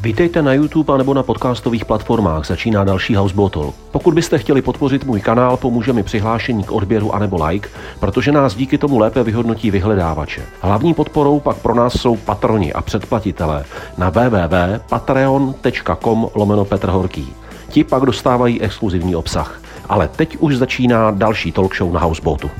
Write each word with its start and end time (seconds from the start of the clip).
Vítejte 0.00 0.42
na 0.42 0.52
YouTube 0.52 0.98
nebo 0.98 1.14
na 1.14 1.22
podcastových 1.22 1.84
platformách, 1.84 2.46
začíná 2.46 2.84
další 2.84 3.14
Houseboat 3.14 3.52
Talk. 3.52 3.74
Pokud 3.90 4.14
byste 4.14 4.38
chtěli 4.38 4.62
podpořit 4.62 5.04
můj 5.04 5.20
kanál, 5.20 5.56
pomůže 5.56 5.92
mi 5.92 6.02
přihlášení 6.02 6.64
k 6.64 6.72
odběru 6.72 7.14
anebo 7.14 7.46
like, 7.46 7.68
protože 8.00 8.32
nás 8.32 8.54
díky 8.54 8.78
tomu 8.78 8.98
lépe 8.98 9.22
vyhodnotí 9.22 9.70
vyhledávače. 9.70 10.42
Hlavní 10.60 10.94
podporou 10.94 11.40
pak 11.40 11.56
pro 11.56 11.74
nás 11.74 11.92
jsou 11.92 12.16
patroni 12.16 12.72
a 12.72 12.82
předplatitelé 12.82 13.64
na 13.96 14.10
www.patreon.com 14.10 16.28
lomeno 16.34 16.64
Petr 16.64 16.88
Horký. 16.88 17.34
Ti 17.68 17.84
pak 17.84 18.02
dostávají 18.02 18.62
exkluzivní 18.62 19.16
obsah. 19.16 19.60
Ale 19.88 20.08
teď 20.08 20.36
už 20.36 20.56
začíná 20.56 21.10
další 21.10 21.52
talk 21.52 21.76
show 21.76 21.92
na 21.92 22.00
Houseboatu. 22.00 22.50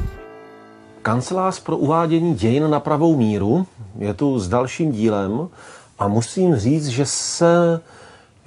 Kancelář 1.03 1.61
pro 1.61 1.77
uvádění 1.77 2.35
dějin 2.35 2.71
na 2.71 2.81
pravou 2.81 3.17
míru 3.17 3.67
je 3.99 4.15
tu 4.15 4.39
s 4.39 4.49
dalším 4.49 4.93
dílem 4.93 5.49
a 5.99 6.09
musím 6.09 6.57
říct, 6.57 6.87
že 6.87 7.07
se 7.07 7.81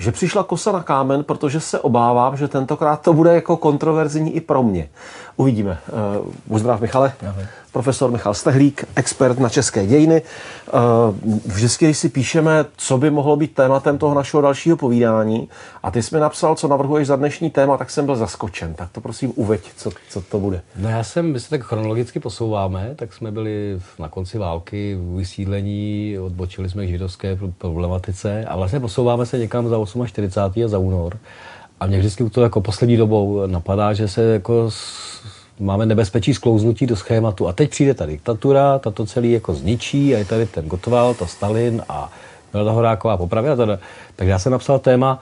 že 0.02 0.12
přišla 0.12 0.44
kosa 0.44 0.72
na 0.72 0.84
kámen, 0.84 1.24
protože 1.24 1.60
se 1.60 1.80
obávám, 1.80 2.38
že 2.38 2.48
tentokrát 2.48 3.02
to 3.02 3.14
bude 3.14 3.34
jako 3.36 3.58
kontroverzní 3.58 4.36
i 4.36 4.42
pro 4.42 4.64
mě. 4.64 4.90
Uvidíme. 5.42 5.78
Uh, 6.50 6.60
zdrav, 6.60 6.82
Michale. 6.82 7.14
Ahoj 7.30 7.46
profesor 7.72 8.12
Michal 8.12 8.34
Stehlík, 8.34 8.86
expert 8.96 9.40
na 9.40 9.50
české 9.50 9.86
dějiny. 9.88 10.22
Eh, 10.68 10.72
vždycky, 11.46 11.86
když 11.86 11.98
si 11.98 12.10
píšeme, 12.10 12.66
co 12.78 12.98
by 12.98 13.10
mohlo 13.10 13.36
být 13.36 13.54
tématem 13.54 13.98
toho 13.98 14.16
našeho 14.16 14.42
dalšího 14.42 14.78
povídání, 14.78 15.50
a 15.84 15.92
ty 15.92 16.04
jsi 16.04 16.16
mi 16.16 16.22
napsal, 16.22 16.56
co 16.56 16.68
navrhuješ 16.68 17.08
za 17.08 17.16
dnešní 17.16 17.50
téma, 17.50 17.78
tak 17.78 17.90
jsem 17.90 18.06
byl 18.06 18.16
zaskočen. 18.16 18.74
Tak 18.74 18.90
to 18.92 19.02
prosím 19.02 19.34
uveď, 19.36 19.62
co, 19.78 19.92
co 20.10 20.22
to 20.22 20.40
bude. 20.40 20.62
No 20.78 20.90
já 20.90 21.04
jsem, 21.04 21.32
my 21.32 21.40
se 21.40 21.50
tak 21.50 21.64
chronologicky 21.64 22.20
posouváme, 22.20 22.94
tak 22.96 23.14
jsme 23.14 23.32
byli 23.32 23.80
na 24.00 24.10
konci 24.10 24.38
války 24.38 24.96
v 24.96 25.18
vysídlení, 25.18 26.18
odbočili 26.20 26.70
jsme 26.70 26.86
k 26.86 26.90
židovské 26.90 27.38
problematice 27.58 28.46
a 28.46 28.56
vlastně 28.56 28.80
posouváme 28.80 29.26
se 29.26 29.38
někam 29.38 29.68
za 29.68 29.78
48. 30.06 30.66
a 30.66 30.68
za 30.68 30.78
únor. 30.78 31.18
A 31.80 31.86
mě 31.86 32.00
vždycky 32.00 32.30
to 32.30 32.42
jako 32.42 32.62
poslední 32.62 32.98
dobou 32.98 33.48
napadá, 33.48 33.94
že 33.94 34.08
se 34.08 34.24
jako 34.24 34.70
máme 35.62 35.86
nebezpečí 35.86 36.34
sklouznutí 36.34 36.88
do 36.88 36.96
schématu. 36.96 37.48
A 37.48 37.54
teď 37.54 37.70
přijde 37.70 37.94
ta 37.94 38.06
diktatura, 38.06 38.80
ta 38.80 38.92
to 38.92 39.06
celý 39.06 39.32
jako 39.32 39.54
zničí 39.54 40.16
a 40.16 40.18
je 40.18 40.26
tady 40.26 40.46
ten 40.46 40.66
Gotwald, 40.68 41.18
ta 41.18 41.26
Stalin 41.28 41.82
a 41.90 42.12
Milda 42.54 42.72
Horáková 42.72 43.18
popravy 43.18 43.50
a 43.50 43.56
teda. 43.56 43.80
Tak 44.16 44.28
já 44.28 44.40
jsem 44.40 44.52
napsal 44.52 44.80
téma, 44.80 45.20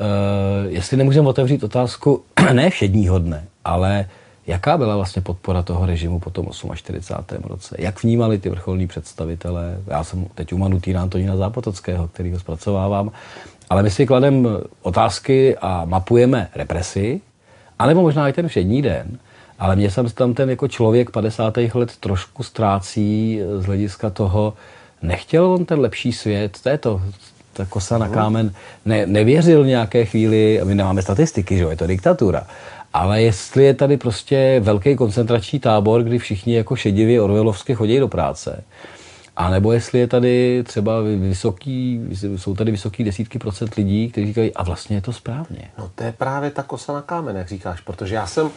uh, 0.00 0.72
jestli 0.72 0.96
nemůžeme 0.96 1.28
otevřít 1.28 1.64
otázku 1.64 2.22
ne 2.52 2.70
všedního 2.70 3.18
dne, 3.18 3.44
ale 3.64 4.08
jaká 4.46 4.78
byla 4.78 4.96
vlastně 4.96 5.22
podpora 5.22 5.62
toho 5.62 5.86
režimu 5.86 6.18
po 6.18 6.30
tom 6.30 6.46
48. 6.74 7.42
roce? 7.44 7.76
Jak 7.78 8.02
vnímali 8.02 8.38
ty 8.38 8.50
vrcholní 8.50 8.86
představitelé? 8.86 9.78
Já 9.86 10.04
jsem 10.04 10.26
teď 10.34 10.52
u 10.52 10.58
Manutína 10.58 11.02
Antonína 11.02 11.36
Zápotockého, 11.36 12.08
který 12.08 12.32
ho 12.32 12.40
zpracovávám, 12.40 13.10
ale 13.70 13.82
my 13.82 13.90
si 13.90 14.06
klademe 14.06 14.48
otázky 14.82 15.56
a 15.60 15.84
mapujeme 15.84 16.48
represi, 16.54 17.20
anebo 17.78 18.02
možná 18.02 18.28
i 18.28 18.32
ten 18.32 18.48
všední 18.48 18.82
den, 18.82 19.18
ale 19.62 19.76
mě 19.76 19.90
jsem 19.90 20.10
tam 20.10 20.34
ten 20.34 20.50
jako 20.50 20.68
člověk 20.68 21.10
50. 21.10 21.56
let 21.74 21.96
trošku 22.00 22.42
ztrácí 22.42 23.40
z 23.58 23.64
hlediska 23.64 24.10
toho, 24.10 24.54
nechtěl 25.02 25.46
on 25.46 25.64
ten 25.64 25.80
lepší 25.80 26.12
svět, 26.12 26.58
to 26.62 26.68
je 26.68 26.78
to, 26.78 27.02
ta 27.52 27.64
kosa 27.64 27.98
na 27.98 28.08
kámen, 28.08 28.54
ne, 28.84 29.06
nevěřil 29.06 29.66
nějaké 29.66 30.04
chvíli, 30.04 30.60
my 30.64 30.74
nemáme 30.74 31.02
statistiky, 31.02 31.56
že 31.56 31.62
jo, 31.62 31.70
je 31.70 31.76
to 31.76 31.86
diktatura, 31.86 32.46
ale 32.94 33.22
jestli 33.22 33.64
je 33.64 33.74
tady 33.74 33.96
prostě 33.96 34.60
velký 34.64 34.96
koncentrační 34.96 35.58
tábor, 35.58 36.02
kdy 36.02 36.18
všichni 36.18 36.54
jako 36.54 36.76
šedivě 36.76 37.22
orvelovsky 37.22 37.74
chodí 37.74 37.98
do 37.98 38.08
práce, 38.08 38.64
a 39.36 39.50
nebo 39.50 39.72
jestli 39.72 39.98
je 39.98 40.06
tady 40.06 40.62
třeba 40.66 41.00
vysoký, 41.00 42.00
jsou 42.36 42.54
tady 42.54 42.70
vysoký 42.70 43.04
desítky 43.04 43.38
procent 43.38 43.74
lidí, 43.74 44.10
kteří 44.10 44.26
říkají, 44.26 44.54
a 44.54 44.62
vlastně 44.62 44.96
je 44.96 45.00
to 45.00 45.12
správně. 45.12 45.70
No 45.78 45.90
to 45.94 46.04
je 46.04 46.12
právě 46.12 46.50
ta 46.50 46.62
kosa 46.62 46.92
na 46.92 47.02
kámen, 47.02 47.36
jak 47.36 47.48
říkáš, 47.48 47.80
protože 47.80 48.14
já 48.14 48.26
jsem 48.26 48.50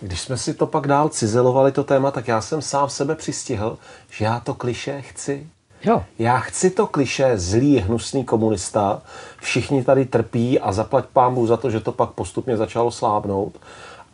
když 0.00 0.20
jsme 0.20 0.36
si 0.36 0.54
to 0.54 0.66
pak 0.66 0.86
dál 0.86 1.08
cizelovali, 1.08 1.72
to 1.72 1.84
téma, 1.84 2.10
tak 2.10 2.28
já 2.28 2.40
jsem 2.40 2.62
sám 2.62 2.88
sebe 2.88 3.14
přistihl, 3.14 3.78
že 4.10 4.24
já 4.24 4.40
to 4.40 4.54
kliše 4.54 5.02
chci. 5.02 5.46
Jo. 5.84 6.04
Já 6.18 6.38
chci 6.38 6.70
to 6.70 6.86
kliše 6.86 7.38
zlý, 7.38 7.78
hnusný 7.78 8.24
komunista, 8.24 9.02
všichni 9.40 9.84
tady 9.84 10.04
trpí 10.04 10.60
a 10.60 10.72
zaplať 10.72 11.04
pámu 11.06 11.46
za 11.46 11.56
to, 11.56 11.70
že 11.70 11.80
to 11.80 11.92
pak 11.92 12.10
postupně 12.10 12.56
začalo 12.56 12.90
slábnout, 12.90 13.60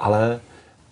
ale 0.01 0.41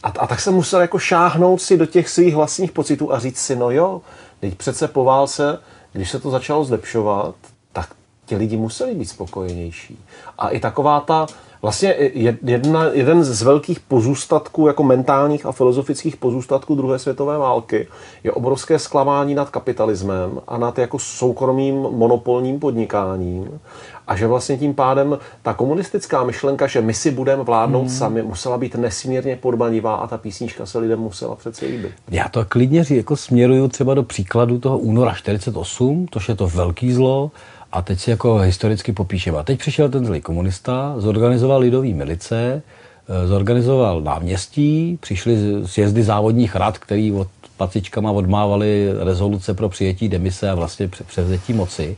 a, 0.02 0.08
a 0.08 0.26
tak 0.26 0.40
jsem 0.40 0.54
musel 0.54 0.80
jako 0.80 0.98
šáhnout 0.98 1.62
si 1.62 1.76
do 1.76 1.86
těch 1.86 2.08
svých 2.08 2.34
vlastních 2.34 2.72
pocitů 2.72 3.12
a 3.12 3.18
říct 3.18 3.38
si, 3.38 3.56
no 3.56 3.70
jo, 3.70 4.02
teď 4.40 4.54
přece 4.54 4.88
po 4.88 5.04
válce, 5.04 5.58
když 5.92 6.10
se 6.10 6.20
to 6.20 6.30
začalo 6.30 6.64
zlepšovat, 6.64 7.34
tak 7.72 7.94
ti 8.26 8.36
lidi 8.36 8.56
museli 8.56 8.94
být 8.94 9.08
spokojenější. 9.08 10.04
A 10.38 10.48
i 10.48 10.60
taková 10.60 11.00
ta, 11.00 11.26
Vlastně 11.62 11.94
jedna, 12.42 12.84
jeden 12.92 13.24
z 13.24 13.42
velkých 13.42 13.80
pozůstatků, 13.80 14.66
jako 14.66 14.82
mentálních 14.82 15.46
a 15.46 15.52
filozofických 15.52 16.16
pozůstatků 16.16 16.74
druhé 16.74 16.98
světové 16.98 17.38
války, 17.38 17.88
je 18.24 18.32
obrovské 18.32 18.78
zklamání 18.78 19.34
nad 19.34 19.50
kapitalismem 19.50 20.40
a 20.48 20.58
nad 20.58 20.78
jako 20.78 20.98
soukromým 20.98 21.74
monopolním 21.74 22.60
podnikáním. 22.60 23.60
A 24.06 24.16
že 24.16 24.26
vlastně 24.26 24.58
tím 24.58 24.74
pádem 24.74 25.18
ta 25.42 25.54
komunistická 25.54 26.24
myšlenka, 26.24 26.66
že 26.66 26.80
my 26.80 26.94
si 26.94 27.10
budeme 27.10 27.42
vládnout 27.42 27.80
hmm. 27.80 27.88
sami, 27.88 28.22
musela 28.22 28.58
být 28.58 28.74
nesmírně 28.74 29.36
podmanivá 29.36 29.94
a 29.94 30.06
ta 30.06 30.18
písnička 30.18 30.66
se 30.66 30.78
lidem 30.78 31.00
musela 31.00 31.36
přece 31.36 31.66
líbit. 31.66 31.92
Já 32.10 32.28
to 32.28 32.44
klidně 32.44 32.84
jako 32.90 33.16
směruju 33.16 33.68
třeba 33.68 33.94
do 33.94 34.02
příkladu 34.02 34.58
toho 34.58 34.78
února 34.78 35.14
48, 35.14 36.06
to 36.06 36.18
je 36.28 36.34
to 36.34 36.46
velký 36.46 36.92
zlo, 36.92 37.30
a 37.72 37.82
teď 37.82 38.00
si 38.00 38.10
jako 38.10 38.36
historicky 38.36 38.92
popíšeme. 38.92 39.38
A 39.38 39.42
teď 39.42 39.58
přišel 39.58 39.88
ten 39.88 40.06
zlý 40.06 40.20
komunista, 40.20 40.94
zorganizoval 40.98 41.60
lidový 41.60 41.94
milice, 41.94 42.62
eh, 43.08 43.26
zorganizoval 43.26 44.00
náměstí, 44.00 44.98
přišli 45.00 45.36
sjezdy 45.66 46.02
závodních 46.02 46.56
rad, 46.56 46.78
který 46.78 47.12
od 47.12 47.28
pacičkama 47.56 48.10
odmávali 48.10 48.88
rezoluce 48.98 49.54
pro 49.54 49.68
přijetí 49.68 50.08
demise 50.08 50.50
a 50.50 50.54
vlastně 50.54 50.88
převzetí 51.06 51.52
moci. 51.52 51.96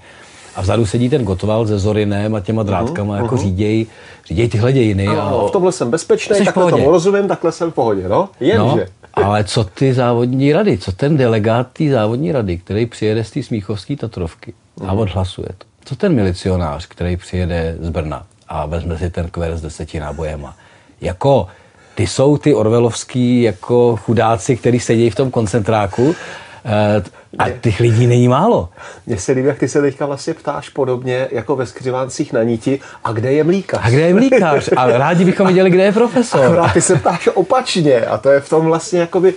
A 0.57 0.63
vzadu 0.63 0.87
sedí 0.87 1.09
ten 1.09 1.25
Gotwald 1.25 1.69
se 1.69 1.79
Zorinem 1.79 2.35
a 2.35 2.41
těma 2.41 2.63
drátkama, 2.63 3.15
uh-huh, 3.15 3.23
jako 3.23 3.35
uh-huh. 3.35 3.43
říděj, 3.43 3.87
říděj 4.27 4.49
tyhle 4.49 4.73
dějiny. 4.73 5.07
Ano, 5.07 5.45
a, 5.45 5.49
v 5.49 5.51
tomhle 5.51 5.73
jsem 5.73 5.91
bezpečný, 5.91 6.45
takhle 6.45 6.71
tomu 6.71 6.91
rozumím, 6.91 7.29
takhle 7.29 7.53
jsem 7.53 7.71
v 7.71 7.75
pohodě, 7.75 8.09
no? 8.09 8.29
Jenže. 8.41 8.87
No, 9.17 9.25
ale 9.25 9.45
co 9.45 9.65
ty 9.65 9.95
závodní 9.95 10.53
rady, 10.53 10.79
co 10.79 10.93
ten 10.93 11.17
delegát 11.17 11.67
té 11.73 11.91
závodní 11.91 12.33
rady, 12.33 12.59
který 12.59 12.87
přijede 12.87 13.25
z 13.25 13.31
té 13.31 13.43
smíchovské 13.43 13.97
Tatrovky 13.97 14.55
a 14.87 14.93
odhlasuje 14.93 15.49
to. 15.59 15.67
Co 15.85 15.97
ten 15.97 16.15
milicionář, 16.15 16.87
který 16.87 17.17
přijede 17.17 17.77
z 17.81 17.89
Brna 17.89 18.27
a 18.49 18.67
vezme 18.67 18.99
si 18.99 19.11
ten 19.11 19.31
kver 19.31 19.57
s 19.57 19.63
deseti 19.63 20.01
nábojema? 20.01 20.57
Jako, 21.01 21.49
ty 21.95 22.07
jsou 22.07 22.39
ty 22.39 22.55
orvelovský 22.55 23.43
jako 23.43 23.97
chudáci, 23.97 24.57
kteří 24.57 24.81
sedí 24.81 25.11
v 25.11 25.15
tom 25.15 25.31
koncentráku 25.31 26.15
Eh, 26.65 27.03
a 27.39 27.51
těch 27.51 27.81
lidí 27.81 28.07
není 28.07 28.29
málo. 28.29 28.69
Mně 29.07 29.19
se 29.19 29.33
líbí, 29.33 29.49
jak 29.49 29.59
ty 29.59 29.69
se 29.69 29.81
teďka 29.81 30.07
vlastně 30.07 30.35
ptáš 30.35 30.69
podobně 30.69 31.29
jako 31.31 31.57
ve 31.57 31.67
skřiváncích 31.67 32.33
na 32.33 32.43
niti, 32.43 32.81
a 33.05 33.13
kde 33.13 33.33
je 33.33 33.45
mlíkař? 33.45 33.81
A 33.85 33.91
kde 33.91 34.01
je 34.01 34.15
mlíkař? 34.15 34.71
A 34.77 34.87
rádi 34.87 35.25
bychom 35.25 35.47
viděli, 35.47 35.71
kde 35.71 35.83
je 35.83 35.93
profesor. 35.93 36.45
Akorát 36.45 36.73
ty 36.73 36.81
se 36.81 36.97
ptáš 36.97 37.29
opačně 37.35 38.01
a 38.01 38.19
to 38.19 38.31
je 38.31 38.41
v 38.41 38.49
tom 38.49 38.67
vlastně 38.67 39.01
jakoby, 39.01 39.35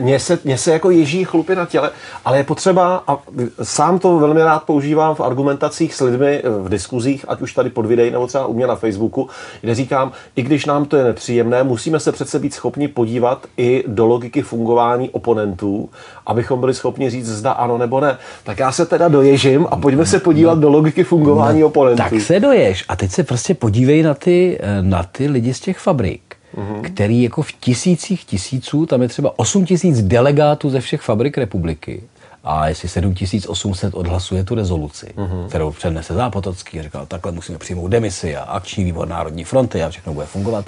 mě, 0.00 0.18
se, 0.18 0.38
mě 0.44 0.58
se 0.58 0.72
jako 0.72 0.90
ježí 0.90 1.24
chlupy 1.24 1.56
na 1.56 1.66
těle, 1.66 1.90
ale 2.24 2.36
je 2.36 2.44
potřeba, 2.44 3.04
a 3.06 3.18
sám 3.62 3.98
to 3.98 4.18
velmi 4.18 4.42
rád 4.42 4.62
používám 4.62 5.14
v 5.14 5.20
argumentacích 5.20 5.94
s 5.94 6.00
lidmi 6.00 6.42
v 6.58 6.68
diskuzích, 6.68 7.24
ať 7.28 7.40
už 7.40 7.52
tady 7.52 7.70
pod 7.70 7.86
videí 7.86 8.10
nebo 8.10 8.26
třeba 8.26 8.46
u 8.46 8.54
mě 8.54 8.66
na 8.66 8.76
Facebooku, 8.76 9.28
kde 9.60 9.74
říkám, 9.74 10.12
i 10.36 10.42
když 10.42 10.66
nám 10.66 10.84
to 10.84 10.96
je 10.96 11.04
nepříjemné, 11.04 11.62
musíme 11.62 12.00
se 12.00 12.12
přece 12.12 12.38
být 12.38 12.54
schopni 12.54 12.88
podívat 12.88 13.46
i 13.56 13.84
do 13.86 14.06
logiky 14.06 14.42
fungování 14.42 15.10
oponentů, 15.10 15.88
abychom 16.26 16.60
byli 16.60 16.74
schopni 16.74 17.10
říct, 17.10 17.39
zda 17.40 17.52
ano 17.52 17.78
nebo 17.78 18.00
ne. 18.00 18.16
Tak 18.44 18.58
já 18.58 18.72
se 18.72 18.86
teda 18.86 19.08
doježím 19.08 19.66
a 19.70 19.76
pojďme 19.76 20.06
se 20.06 20.20
podívat 20.20 20.54
no, 20.54 20.60
do 20.60 20.68
logiky 20.68 21.04
fungování 21.04 21.60
no, 21.60 21.66
oponentů. 21.66 22.02
Tak 22.02 22.20
se 22.20 22.40
doješ 22.40 22.84
a 22.88 22.96
teď 22.96 23.10
se 23.10 23.22
prostě 23.22 23.54
podívej 23.54 24.02
na 24.02 24.14
ty, 24.14 24.58
eh, 24.60 24.82
na 24.82 25.02
ty 25.02 25.28
lidi 25.28 25.54
z 25.54 25.60
těch 25.60 25.78
fabrik. 25.78 26.22
Mm-hmm. 26.56 26.80
který 26.82 27.22
jako 27.22 27.42
v 27.42 27.52
tisících 27.52 28.24
tisíců, 28.24 28.86
tam 28.86 29.02
je 29.02 29.08
třeba 29.08 29.38
8 29.38 29.64
tisíc 29.64 30.02
delegátů 30.02 30.70
ze 30.70 30.80
všech 30.80 31.00
fabrik 31.00 31.38
republiky, 31.38 32.02
a 32.44 32.68
jestli 32.68 32.88
7800 32.88 33.94
odhlasuje 33.94 34.44
tu 34.44 34.54
rezoluci, 34.54 35.06
mm-hmm. 35.16 35.48
kterou 35.48 35.70
přednese 35.70 36.14
Zápotocký, 36.14 36.82
říkal, 36.82 37.06
takhle 37.06 37.32
musíme 37.32 37.58
přijmout 37.58 37.88
demisi 37.88 38.36
a 38.36 38.42
akční 38.42 38.84
výbor 38.84 39.08
Národní 39.08 39.44
fronty 39.44 39.82
a 39.82 39.90
všechno 39.90 40.14
bude 40.14 40.26
fungovat, 40.26 40.64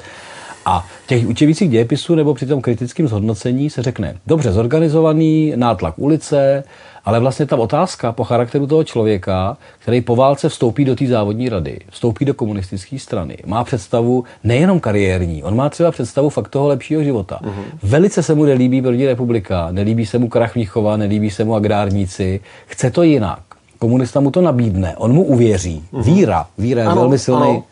a 0.67 0.87
v 1.05 1.07
těch 1.07 1.27
učebnicích 1.27 1.71
dějepisu 1.71 2.15
nebo 2.15 2.35
při 2.35 2.47
tom 2.47 2.61
kritickém 2.61 3.09
zhodnocení 3.09 3.71
se 3.71 3.83
řekne, 3.83 4.17
dobře 4.27 4.53
zorganizovaný 4.53 5.53
nátlak 5.57 5.95
ulice, 5.97 6.65
ale 7.05 7.21
vlastně 7.21 7.47
ta 7.47 7.57
otázka 7.57 8.13
po 8.13 8.25
charakteru 8.25 8.67
toho 8.67 8.85
člověka, 8.85 9.57
který 9.79 10.01
po 10.01 10.17
válce 10.17 10.49
vstoupí 10.49 10.85
do 10.85 10.97
té 10.97 11.07
závodní 11.07 11.49
rady, 11.49 11.79
vstoupí 11.91 12.25
do 12.25 12.35
komunistické 12.35 12.99
strany, 12.99 13.37
má 13.47 13.65
představu 13.65 14.25
nejenom 14.45 14.81
kariérní, 14.81 15.43
on 15.43 15.57
má 15.57 15.69
třeba 15.69 15.91
představu 15.91 16.29
fakt 16.29 16.49
toho 16.49 16.69
lepšího 16.69 17.03
života. 17.03 17.41
Uh-huh. 17.43 17.65
Velice 17.83 18.23
se 18.23 18.35
mu 18.35 18.45
nelíbí 18.45 18.83
první 18.83 19.07
republika, 19.07 19.69
nelíbí 19.71 20.07
se 20.07 20.19
mu 20.19 20.29
krach 20.29 20.55
Mnichova, 20.55 20.97
nelíbí 20.97 21.31
se 21.31 21.45
mu 21.45 21.55
agrárníci, 21.55 22.41
chce 22.67 22.91
to 22.91 23.03
jinak 23.03 23.43
komunista 23.83 24.21
mu 24.21 24.31
to 24.31 24.41
nabídne, 24.41 24.95
on 24.97 25.13
mu 25.13 25.23
uvěří. 25.23 25.83
Mm-hmm. 25.83 26.03
Víra, 26.03 26.47
víra 26.59 26.83
je 26.83 26.89
ano, 26.89 27.01
velmi 27.01 27.19
silný, 27.19 27.51
ano. 27.51 27.65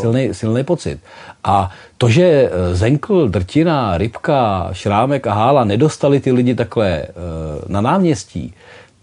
Silný, 0.00 0.34
silný 0.34 0.64
pocit. 0.64 1.00
A 1.44 1.70
to, 1.98 2.08
že 2.08 2.24
eh, 2.24 2.74
Zenkl, 2.74 3.28
Drtina, 3.28 3.98
Rybka, 3.98 4.68
Šrámek 4.72 5.26
a 5.26 5.34
Hála 5.34 5.64
nedostali 5.64 6.20
ty 6.20 6.32
lidi 6.32 6.54
takhle 6.54 7.02
uh, 7.02 7.70
na 7.72 7.80
náměstí, 7.80 8.54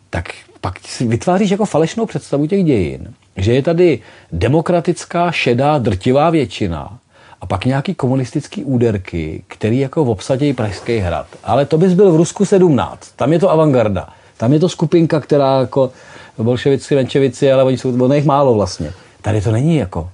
tak 0.10 0.26
pak 0.62 0.80
si 0.80 1.08
vytváříš 1.08 1.52
jako 1.52 1.66
falešnou 1.66 2.06
představu 2.06 2.48
těch 2.48 2.64
dějin, 2.64 3.14
že 3.38 3.54
je 3.54 3.62
tady 3.62 4.00
demokratická, 4.32 5.32
šedá, 5.32 5.78
drtivá 5.78 6.30
většina, 6.30 6.98
a 7.42 7.46
pak 7.46 7.66
nějaký 7.66 7.96
komunistický 7.96 8.64
úderky, 8.64 9.44
který 9.48 9.80
jako 9.80 10.04
obsadějí 10.04 10.54
Pražský 10.54 10.98
hrad. 10.98 11.28
Ale 11.44 11.66
to 11.66 11.78
bys 11.78 11.94
byl 11.94 12.12
v 12.12 12.16
Rusku 12.16 12.46
17. 12.46 13.12
Tam 13.16 13.34
je 13.34 13.40
to 13.40 13.52
avantgarda. 13.52 14.10
Tam 14.38 14.54
je 14.54 14.60
to 14.60 14.70
skupinka, 14.70 15.20
která 15.20 15.60
jako 15.60 15.92
bolševici, 16.38 16.96
menševici, 16.96 17.52
ale 17.52 17.64
oni 17.64 17.78
jsou, 17.78 18.04
ono 18.04 18.16
jich 18.16 18.26
málo 18.26 18.54
vlastně. 18.54 18.94
Tady 19.22 19.42
to 19.42 19.52
není 19.52 19.76
jako 19.76 20.10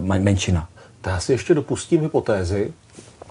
menšina. 0.00 0.68
To 1.00 1.10
já 1.10 1.20
si 1.20 1.32
ještě 1.32 1.54
dopustím 1.54 2.00
hypotézy, 2.00 2.72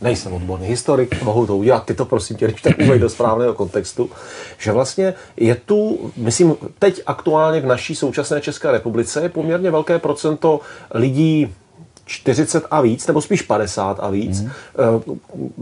nejsem 0.02 0.34
odborný 0.34 0.68
historik, 0.68 1.24
mohu 1.24 1.48
to 1.48 1.58
udělat, 1.58 1.86
ty 1.86 1.94
to 1.94 2.06
prosím 2.06 2.38
tě, 2.38 2.48
když 2.48 2.62
tak 2.62 2.80
uvej 2.80 3.00
do 3.00 3.10
správného 3.10 3.54
kontextu, 3.54 4.10
že 4.58 4.72
vlastně 4.72 5.14
je 5.38 5.56
tu, 5.56 6.12
myslím, 6.18 6.56
teď 6.80 7.02
aktuálně 7.06 7.62
v 7.62 7.66
naší 7.66 7.96
současné 7.96 8.42
České 8.42 8.72
republice 8.72 9.22
je 9.22 9.30
poměrně 9.30 9.72
velké 9.72 10.00
procento 10.00 10.60
lidí 10.94 11.54
40 12.06 12.66
a 12.72 12.82
víc, 12.82 13.08
nebo 13.08 13.22
spíš 13.22 13.42
50 13.42 14.00
a 14.00 14.10
víc, 14.10 14.42
mm. 14.42 14.52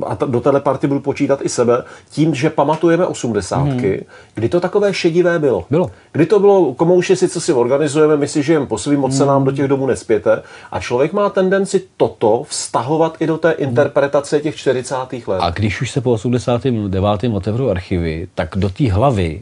a 0.05 0.15
do 0.25 0.41
téhle 0.41 0.59
party 0.59 0.87
budu 0.87 0.99
počítat 0.99 1.39
i 1.43 1.49
sebe, 1.49 1.83
tím, 2.09 2.35
že 2.35 2.49
pamatujeme 2.49 3.05
osmdesátky, 3.05 3.91
mm. 3.91 4.13
kdy 4.35 4.49
to 4.49 4.59
takové 4.59 4.93
šedivé 4.93 5.39
bylo. 5.39 5.65
Bylo. 5.69 5.91
Kdy 6.11 6.25
to 6.25 6.39
bylo, 6.39 6.73
komouši 6.73 7.15
si 7.15 7.29
co 7.29 7.41
si 7.41 7.53
organizujeme, 7.53 8.17
my 8.17 8.27
si 8.27 8.43
žijeme 8.43 8.65
po 8.65 8.77
svým, 8.77 8.99
moc 8.99 9.17
se 9.17 9.25
nám 9.25 9.43
do 9.43 9.51
těch 9.51 9.67
domů 9.67 9.85
nespěte. 9.85 10.41
A 10.71 10.79
člověk 10.79 11.13
má 11.13 11.29
tendenci 11.29 11.83
toto 11.97 12.43
vztahovat 12.47 13.17
i 13.19 13.27
do 13.27 13.37
té 13.37 13.51
interpretace 13.51 14.39
těch 14.39 14.55
40. 14.55 14.95
let. 15.27 15.39
A 15.39 15.49
když 15.49 15.81
už 15.81 15.91
se 15.91 16.01
po 16.01 16.11
89. 16.11 17.33
otevřou 17.33 17.69
archivy, 17.69 18.27
tak 18.35 18.49
do 18.55 18.69
té 18.69 18.91
hlavy 18.91 19.41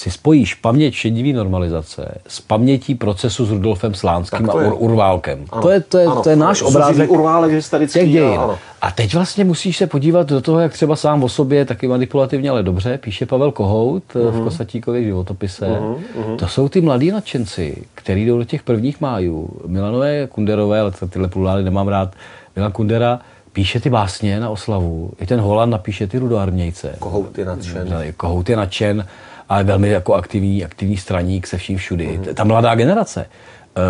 si 0.00 0.10
spojíš 0.10 0.54
paměť 0.54 0.94
šedivý 0.94 1.32
normalizace 1.32 2.18
s 2.28 2.40
pamětí 2.40 2.94
procesu 2.94 3.46
s 3.46 3.50
Rudolfem 3.50 3.94
Slánským 3.94 4.50
a 4.50 4.54
Ur- 4.54 4.74
Urválkem. 4.78 5.44
Ano. 5.50 5.62
To, 5.62 5.70
je, 5.70 5.80
to, 5.80 5.98
je, 5.98 6.06
ano. 6.06 6.22
to 6.22 6.30
je 6.30 6.36
náš 6.36 6.62
obrázek 6.62 7.10
Urválek 7.10 7.64
těch 7.92 8.10
dějin. 8.10 8.40
A 8.82 8.90
teď 8.90 9.14
vlastně 9.14 9.44
musíš 9.44 9.76
se 9.76 9.86
podívat 9.86 10.28
do 10.28 10.40
toho, 10.40 10.60
jak 10.60 10.72
třeba 10.72 10.96
sám 10.96 11.24
o 11.24 11.28
sobě, 11.28 11.64
taky 11.64 11.88
manipulativně, 11.88 12.50
ale 12.50 12.62
dobře, 12.62 12.98
píše 12.98 13.26
Pavel 13.26 13.52
Kohout 13.52 14.02
uh-huh. 14.14 14.30
v 14.30 14.34
mhm. 14.34 14.44
Kosatíkově 14.44 15.04
životopise. 15.04 15.66
Uh-huh. 15.66 16.36
To 16.36 16.48
jsou 16.48 16.68
ty 16.68 16.80
mladí 16.80 17.10
nadšenci, 17.10 17.84
kteří 17.94 18.26
jdou 18.26 18.38
do 18.38 18.44
těch 18.44 18.62
prvních 18.62 19.00
májů. 19.00 19.48
Milanové 19.66 20.26
Kunderové, 20.26 20.80
ale 20.80 20.92
tyhle 21.10 21.28
plurály 21.28 21.64
nemám 21.64 21.88
rád, 21.88 22.12
Milan 22.56 22.72
Kundera, 22.72 23.20
píše 23.52 23.80
ty 23.80 23.90
básně 23.90 24.40
na 24.40 24.50
oslavu. 24.50 25.10
I 25.20 25.26
ten 25.26 25.40
Holand 25.40 25.72
napíše 25.72 26.06
ty 26.06 26.18
rudoarmějce. 26.18 26.96
Kohout 26.98 27.38
je 27.38 27.44
nadšen. 27.44 27.88
Kohout 28.16 28.48
je 28.48 28.56
nadšen 28.56 29.06
ale 29.50 29.64
velmi 29.64 29.88
jako 29.88 30.14
aktivní, 30.14 30.64
aktivní 30.64 30.96
straník 30.96 31.46
se 31.46 31.56
vším 31.56 31.78
všudy. 31.78 32.18
Mm. 32.18 32.34
Ta 32.34 32.44
mladá 32.44 32.74
generace, 32.74 33.26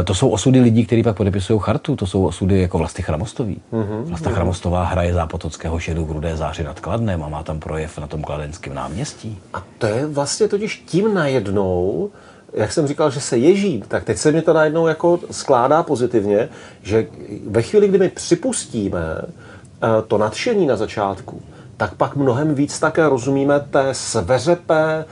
eh, 0.01 0.05
to 0.05 0.15
jsou 0.15 0.29
osudy 0.29 0.61
lidí, 0.61 0.87
kteří 0.87 1.03
pak 1.03 1.17
podepisují 1.17 1.61
chartu, 1.63 1.97
to 1.97 2.07
jsou 2.07 2.27
osudy 2.27 2.61
jako 2.61 2.79
Vlasty 2.79 3.03
Chramostový. 3.03 3.61
Mm-hmm. 3.73 4.03
Vlasta 4.03 4.31
Chramostová 4.31 4.85
hraje 4.85 5.15
zápotockého 5.15 5.79
šedu 5.79 6.05
v 6.05 6.11
Rudé 6.11 6.37
záři 6.37 6.65
nad 6.65 6.81
Kladnem 6.81 7.25
a 7.25 7.29
má 7.29 7.43
tam 7.43 7.61
projev 7.61 7.99
na 7.99 8.07
tom 8.07 8.23
kladenském 8.23 8.75
náměstí. 8.75 9.39
A 9.55 9.63
to 9.79 9.87
je 9.87 10.07
vlastně 10.07 10.49
totiž 10.49 10.83
tím 10.87 11.15
najednou, 11.15 12.11
jak 12.55 12.73
jsem 12.73 12.87
říkal, 12.87 13.11
že 13.11 13.21
se 13.21 13.39
ježí, 13.39 13.85
tak 13.89 14.05
teď 14.05 14.19
se 14.19 14.33
mi 14.33 14.43
to 14.43 14.53
najednou 14.53 14.87
jako 14.87 15.19
skládá 15.31 15.83
pozitivně, 15.83 16.49
že 16.83 17.07
ve 17.47 17.63
chvíli, 17.63 17.89
kdy 17.89 17.99
my 17.99 18.09
připustíme 18.09 19.03
eh, 19.23 19.87
to 20.07 20.19
nadšení 20.19 20.67
na 20.67 20.77
začátku, 20.77 21.43
tak 21.77 21.95
pak 21.95 22.17
mnohem 22.17 22.55
víc 22.55 22.81
také 22.81 23.09
rozumíme 23.09 23.61
té 23.61 23.95
sveřepé, 23.95 25.05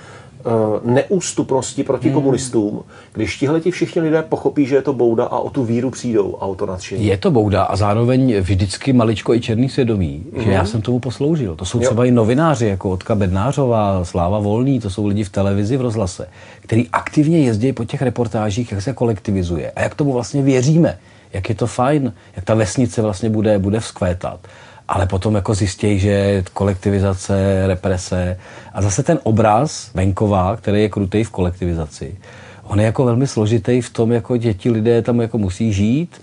neústupnosti 0.84 1.84
proti 1.84 2.08
hmm. 2.08 2.14
komunistům, 2.14 2.82
když 3.12 3.36
tihle 3.36 3.60
ti 3.60 3.70
všichni 3.70 4.02
lidé 4.02 4.22
pochopí, 4.22 4.66
že 4.66 4.74
je 4.76 4.82
to 4.82 4.92
bouda 4.92 5.24
a 5.24 5.38
o 5.38 5.50
tu 5.50 5.64
víru 5.64 5.90
přijdou 5.90 6.36
a 6.40 6.46
o 6.46 6.54
to 6.54 6.66
nadšení. 6.66 7.06
Je 7.06 7.16
to 7.16 7.30
bouda 7.30 7.62
a 7.62 7.76
zároveň 7.76 8.40
vždycky 8.40 8.92
maličko 8.92 9.34
i 9.34 9.40
černý 9.40 9.68
svědomí, 9.68 10.24
hmm. 10.34 10.44
že 10.44 10.50
já 10.50 10.64
jsem 10.64 10.82
tomu 10.82 10.98
posloužil. 10.98 11.56
To 11.56 11.64
jsou 11.64 11.78
třeba 11.78 12.04
jo. 12.04 12.08
i 12.08 12.10
novináři, 12.10 12.66
jako 12.66 12.90
Otka 12.90 13.14
Bednářová, 13.14 14.04
Sláva 14.04 14.38
Volný, 14.38 14.80
to 14.80 14.90
jsou 14.90 15.06
lidi 15.06 15.24
v 15.24 15.30
televizi, 15.30 15.76
v 15.76 15.80
rozhlase, 15.80 16.28
který 16.60 16.88
aktivně 16.92 17.38
jezdí 17.38 17.72
po 17.72 17.84
těch 17.84 18.02
reportážích, 18.02 18.72
jak 18.72 18.82
se 18.82 18.92
kolektivizuje 18.92 19.70
a 19.70 19.82
jak 19.82 19.94
tomu 19.94 20.12
vlastně 20.12 20.42
věříme, 20.42 20.98
jak 21.32 21.48
je 21.48 21.54
to 21.54 21.66
fajn, 21.66 22.12
jak 22.36 22.44
ta 22.44 22.54
vesnice 22.54 23.02
vlastně 23.02 23.30
bude, 23.30 23.58
bude 23.58 23.80
vzkvétat 23.80 24.40
ale 24.88 25.06
potom 25.06 25.34
jako 25.34 25.54
zjistějí, 25.54 25.98
že 25.98 26.44
kolektivizace, 26.52 27.66
represe 27.66 28.36
a 28.72 28.82
zase 28.82 29.02
ten 29.02 29.18
obraz 29.22 29.90
venkova, 29.94 30.56
který 30.56 30.82
je 30.82 30.88
krutý 30.88 31.24
v 31.24 31.30
kolektivizaci, 31.30 32.16
on 32.64 32.80
je 32.80 32.86
jako 32.86 33.04
velmi 33.04 33.26
složitý 33.26 33.80
v 33.80 33.90
tom, 33.90 34.12
jako 34.12 34.36
děti 34.36 34.70
lidé 34.70 35.02
tam 35.02 35.20
jako 35.20 35.38
musí 35.38 35.72
žít, 35.72 36.20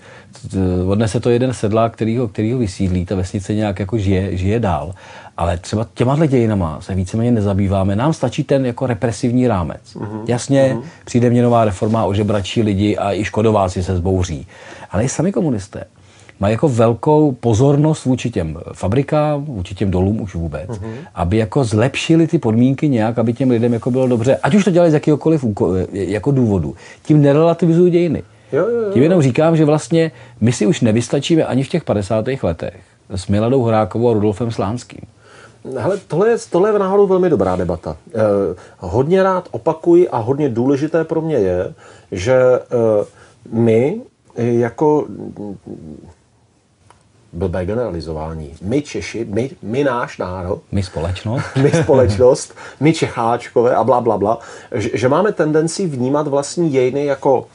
odnese 0.86 1.20
to 1.20 1.30
jeden 1.30 1.54
sedlák, 1.54 1.92
který 1.92 2.18
ho, 2.18 2.28
který 2.28 2.52
ho 2.52 2.58
vysídlí, 2.58 3.04
ta 3.04 3.14
vesnice 3.14 3.54
nějak 3.54 3.78
jako 3.78 3.98
žije, 3.98 4.36
žije 4.36 4.60
dál. 4.60 4.94
Ale 5.36 5.58
třeba 5.58 5.86
těma 5.94 6.26
dějinama 6.26 6.80
se 6.80 6.94
víceméně 6.94 7.30
nezabýváme. 7.30 7.96
Nám 7.96 8.12
stačí 8.12 8.44
ten 8.44 8.66
jako 8.66 8.86
represivní 8.86 9.48
rámec. 9.48 9.80
Uh-huh. 9.94 10.24
Jasně, 10.28 10.74
uh-huh. 10.74 10.82
přijde 11.04 11.30
měnová 11.30 11.64
reforma, 11.64 12.04
ožebračí 12.04 12.62
lidi 12.62 12.96
a 12.96 13.12
i 13.12 13.24
škodováci 13.24 13.82
se 13.82 13.96
zbouří. 13.96 14.46
Ale 14.90 15.04
i 15.04 15.08
sami 15.08 15.32
komunisté 15.32 15.84
mají 16.40 16.52
jako 16.52 16.68
velkou 16.68 17.32
pozornost 17.32 18.04
vůči 18.04 18.30
těm 18.30 18.58
fabrikám, 18.72 19.44
vůči 19.44 19.74
těm 19.74 19.90
dolům 19.90 20.20
už 20.20 20.34
vůbec, 20.34 20.70
uh-huh. 20.70 20.94
aby 21.14 21.36
jako 21.36 21.64
zlepšili 21.64 22.26
ty 22.26 22.38
podmínky 22.38 22.88
nějak, 22.88 23.18
aby 23.18 23.32
těm 23.32 23.50
lidem 23.50 23.72
jako 23.72 23.90
bylo 23.90 24.08
dobře, 24.08 24.36
ať 24.42 24.54
už 24.54 24.64
to 24.64 24.70
dělali 24.70 24.90
z 24.90 24.94
jakéhokoliv 24.94 25.44
jako 25.92 26.30
důvodu. 26.30 26.74
Tím 27.02 27.22
nerelativizují 27.22 27.92
dějiny. 27.92 28.22
Jo, 28.52 28.68
jo, 28.68 28.80
jo. 28.80 28.92
Tím 28.92 29.02
jenom 29.02 29.22
říkám, 29.22 29.56
že 29.56 29.64
vlastně 29.64 30.12
my 30.40 30.52
si 30.52 30.66
už 30.66 30.80
nevystačíme 30.80 31.44
ani 31.44 31.62
v 31.62 31.68
těch 31.68 31.84
50. 31.84 32.24
letech 32.42 32.76
s 33.10 33.26
Miladou 33.26 33.62
Horákovou 33.62 34.10
a 34.10 34.12
Rudolfem 34.12 34.50
Slánským. 34.50 35.00
Hele, 35.78 35.98
tohle 36.08 36.28
je, 36.28 36.36
tohle 36.50 36.70
je 36.70 36.78
náhodou 36.78 37.06
velmi 37.06 37.30
dobrá 37.30 37.56
debata. 37.56 37.96
Eh, 38.14 38.20
hodně 38.78 39.22
rád 39.22 39.48
opakuji 39.50 40.08
a 40.08 40.18
hodně 40.18 40.48
důležité 40.48 41.04
pro 41.04 41.20
mě 41.20 41.36
je, 41.36 41.74
že 42.12 42.34
eh, 42.34 43.04
my 43.52 44.00
jako 44.36 45.06
blbé 47.36 47.66
generalizování. 47.66 48.54
My 48.62 48.82
Češi, 48.82 49.26
my, 49.30 49.50
my 49.62 49.84
náš 49.84 50.18
národ. 50.18 50.62
My 50.72 50.82
společnost. 50.82 51.44
my 51.62 51.70
společnost, 51.70 52.54
my 52.80 52.92
Čecháčkové 52.92 53.74
a 53.74 53.84
bla, 53.84 54.00
bla, 54.00 54.18
bla. 54.18 54.38
Že, 54.74 54.90
že 54.94 55.08
máme 55.08 55.32
tendenci 55.32 55.86
vnímat 55.86 56.28
vlastní 56.28 56.70
dějiny 56.70 57.04
jako 57.04 57.46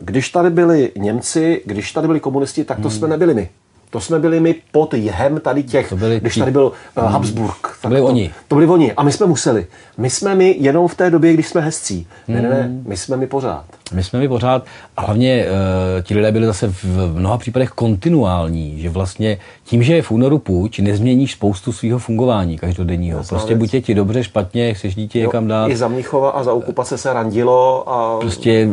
když 0.00 0.28
tady 0.28 0.50
byli 0.50 0.92
Němci, 0.96 1.62
když 1.64 1.92
tady 1.92 2.06
byli 2.06 2.20
komunisti, 2.20 2.64
tak 2.64 2.76
to 2.76 2.88
hmm. 2.88 2.98
jsme 2.98 3.08
nebyli 3.08 3.34
my. 3.34 3.48
To 3.90 4.00
jsme 4.00 4.18
byli 4.18 4.40
my 4.40 4.54
pod 4.72 4.94
jehem 4.94 5.40
tady 5.40 5.62
těch, 5.62 5.88
to 5.88 5.96
byli 5.96 6.20
když 6.20 6.36
tady 6.36 6.50
byl 6.50 6.72
uh, 6.98 7.04
Habsburg. 7.04 7.78
To 7.82 7.88
byli 7.88 8.00
to, 8.00 8.06
oni. 8.06 8.30
To 8.48 8.54
byli 8.54 8.66
oni 8.66 8.92
a 8.92 9.02
my 9.02 9.12
jsme 9.12 9.26
museli. 9.26 9.66
My 9.98 10.10
jsme 10.10 10.34
my 10.34 10.56
jenom 10.60 10.88
v 10.88 10.94
té 10.94 11.10
době, 11.10 11.32
když 11.34 11.48
jsme 11.48 11.60
hezcí. 11.60 12.06
Ne, 12.28 12.42
ne, 12.42 12.48
ne, 12.48 12.62
hmm. 12.62 12.84
my 12.86 12.96
jsme 12.96 13.16
my 13.16 13.26
pořád. 13.26 13.64
My 13.92 14.04
jsme 14.04 14.18
my 14.18 14.28
pořád 14.28 14.64
a 14.96 15.02
hlavně 15.02 15.46
uh, 15.46 16.02
ti 16.02 16.14
lidé 16.14 16.32
byli 16.32 16.46
zase 16.46 16.68
v 16.68 17.18
mnoha 17.18 17.38
případech 17.38 17.70
kontinuální, 17.70 18.80
že 18.80 18.90
vlastně 18.90 19.38
tím, 19.64 19.82
že 19.82 19.96
je 19.96 20.02
v 20.02 20.10
únoru 20.10 20.38
půjč, 20.38 20.78
nezměníš 20.78 21.32
spoustu 21.32 21.72
svého 21.72 21.98
fungování 21.98 22.58
každodenního. 22.58 23.18
Jasná 23.18 23.36
prostě 23.36 23.54
věc. 23.54 23.58
buď 23.58 23.74
je 23.74 23.80
ti 23.80 23.94
dobře, 23.94 24.24
špatně, 24.24 24.74
chceš 24.74 24.94
dítě 24.94 25.20
někam 25.20 25.48
dát. 25.48 25.66
I 25.68 25.76
za 25.76 25.88
Mnichova 25.88 26.30
a 26.30 26.42
za 26.42 26.52
okupace 26.52 26.98
se 26.98 27.12
randilo. 27.12 27.88
A... 27.88 28.18
Prostě 28.20 28.68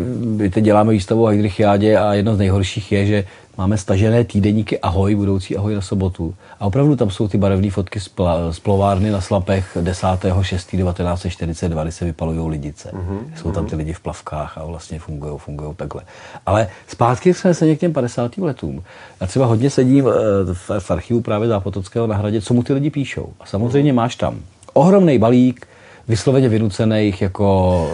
teď 0.53 0.63
děláme 0.63 0.91
výstavu 0.91 1.23
o 1.23 1.27
Heidrichiádě 1.27 1.97
a 1.97 2.13
jedno 2.13 2.35
z 2.35 2.37
nejhorších 2.37 2.91
je, 2.91 3.05
že 3.05 3.23
máme 3.57 3.77
stažené 3.77 4.23
týdeníky 4.23 4.79
Ahoj, 4.79 5.15
budoucí 5.15 5.57
Ahoj 5.57 5.75
na 5.75 5.81
sobotu. 5.81 6.35
A 6.59 6.65
opravdu 6.65 6.95
tam 6.95 7.09
jsou 7.09 7.27
ty 7.27 7.37
barevné 7.37 7.69
fotky 7.69 7.99
z, 7.99 8.09
pla, 8.09 8.51
z 8.51 8.59
plovárny 8.59 9.11
na 9.11 9.21
Slapech 9.21 9.77
10.6.1942, 9.81 11.83
kdy 11.83 11.91
se 11.91 12.05
vypalují 12.05 12.49
lidice. 12.49 12.91
Mm-hmm. 12.93 13.19
Jsou 13.35 13.51
tam 13.51 13.65
ty 13.65 13.75
lidi 13.75 13.93
v 13.93 13.99
plavkách 13.99 14.57
a 14.57 14.65
vlastně 14.65 14.99
fungují, 14.99 15.37
fungují 15.37 15.75
takhle. 15.75 16.01
Ale 16.45 16.67
zpátky 16.87 17.33
jsme 17.33 17.53
se 17.53 17.75
k 17.75 17.79
těm 17.79 17.93
50. 17.93 18.37
letům. 18.37 18.83
Já 19.21 19.27
třeba 19.27 19.45
hodně 19.45 19.69
sedím 19.69 20.05
v, 20.53 20.71
v 20.79 20.91
archivu 20.91 21.21
právě 21.21 21.47
Zápotockého 21.47 22.07
na 22.07 22.15
hradě, 22.15 22.41
co 22.41 22.53
mu 22.53 22.63
ty 22.63 22.73
lidi 22.73 22.89
píšou. 22.89 23.33
A 23.39 23.45
samozřejmě 23.45 23.91
mm-hmm. 23.91 23.95
máš 23.95 24.15
tam 24.15 24.39
ohromný 24.73 25.19
balík 25.19 25.67
vysloveně 26.07 26.49
vynucených 26.49 27.21
jako 27.21 27.89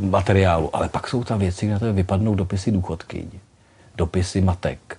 materiálu, 0.00 0.76
ale 0.76 0.88
pak 0.88 1.08
jsou 1.08 1.24
tam 1.24 1.38
věci, 1.38 1.66
kde 1.66 1.92
vypadnou 1.92 2.34
dopisy 2.34 2.70
důchodky, 2.70 3.24
dopisy 3.96 4.40
matek, 4.40 4.98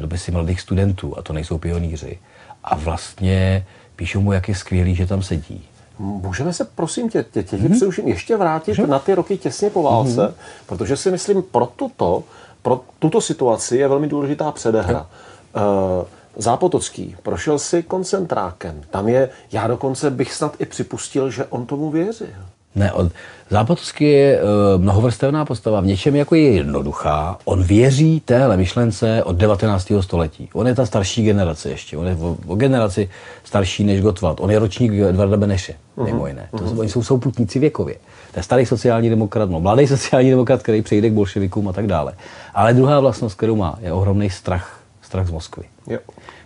dopisy 0.00 0.30
mladých 0.30 0.60
studentů, 0.60 1.18
a 1.18 1.22
to 1.22 1.32
nejsou 1.32 1.58
pionýři. 1.58 2.18
A 2.64 2.76
vlastně 2.76 3.66
píšou 3.96 4.20
mu, 4.20 4.32
jak 4.32 4.48
je 4.48 4.54
skvělý, 4.54 4.94
že 4.94 5.06
tam 5.06 5.22
sedí. 5.22 5.64
Můžeme 5.98 6.52
se, 6.52 6.64
prosím 6.64 7.10
tě, 7.10 7.24
tě, 7.30 7.42
tě 7.42 7.56
mm-hmm. 7.56 7.76
přeruším, 7.76 8.08
ještě 8.08 8.36
vrátit 8.36 8.72
mm-hmm. 8.72 8.88
na 8.88 8.98
ty 8.98 9.14
roky 9.14 9.38
těsně 9.38 9.70
po 9.70 9.82
válce, 9.82 10.20
mm-hmm. 10.20 10.66
protože 10.66 10.96
si 10.96 11.10
myslím, 11.10 11.42
pro 11.42 11.66
tuto, 11.66 12.24
pro 12.62 12.80
tuto 12.98 13.20
situaci 13.20 13.76
je 13.76 13.88
velmi 13.88 14.08
důležitá 14.08 14.52
předehra. 14.52 15.06
Mm-hmm. 15.54 16.00
Uh, 16.00 16.06
Zápotocký 16.36 17.16
prošel 17.22 17.58
si 17.58 17.82
koncentrákem. 17.82 18.82
Tam 18.90 19.08
je, 19.08 19.30
já 19.52 19.66
dokonce 19.66 20.10
bych 20.10 20.34
snad 20.34 20.56
i 20.58 20.66
připustil, 20.66 21.30
že 21.30 21.44
on 21.44 21.66
tomu 21.66 21.90
věřil. 21.90 22.26
Ne, 22.74 22.92
on, 22.92 23.10
Zápotocký 23.52 24.04
je 24.04 24.40
uh, 24.42 24.82
mnohovrstevná 24.82 25.44
postava. 25.44 25.80
V 25.80 25.86
něčem 25.86 26.16
jako 26.16 26.34
je 26.34 26.52
jednoduchá. 26.52 27.38
On 27.44 27.62
věří 27.62 28.22
téhle 28.24 28.56
myšlence 28.56 29.22
od 29.24 29.36
19. 29.36 29.92
století. 30.00 30.48
On 30.52 30.66
je 30.66 30.74
ta 30.74 30.86
starší 30.86 31.24
generace 31.24 31.70
ještě. 31.70 31.96
On 31.96 32.06
je 32.06 32.16
o, 32.16 32.36
o 32.46 32.54
generaci 32.54 33.10
starší 33.44 33.84
než 33.84 34.00
Gottwald. 34.00 34.40
On 34.40 34.50
je 34.50 34.58
ročník 34.58 34.92
Edvarda 34.92 35.36
Beneše, 35.36 35.74
uh-huh. 35.96 36.04
mimo 36.04 36.26
jiné. 36.26 36.48
To, 36.50 36.56
uh-huh. 36.56 36.80
Oni 36.80 36.88
jsou 36.88 37.02
souputníci 37.02 37.58
věkově. 37.58 37.94
To 38.32 38.38
je 38.38 38.42
starý 38.42 38.66
sociální 38.66 39.10
demokrat, 39.10 39.50
no, 39.50 39.60
mladý 39.60 39.86
sociální 39.96 40.30
demokrat, 40.30 40.62
který 40.62 40.82
přejde 40.82 41.10
k 41.10 41.12
bolševikům 41.12 41.68
a 41.68 41.72
tak 41.72 41.86
dále. 41.86 42.12
Ale 42.54 42.74
druhá 42.74 43.00
vlastnost, 43.00 43.36
kterou 43.36 43.56
má, 43.56 43.78
je 43.80 43.92
ohromný 43.92 44.30
strach. 44.30 44.81
Strach 45.12 45.26
z 45.26 45.30
Moskvy. 45.30 45.64
Jo. 45.86 45.98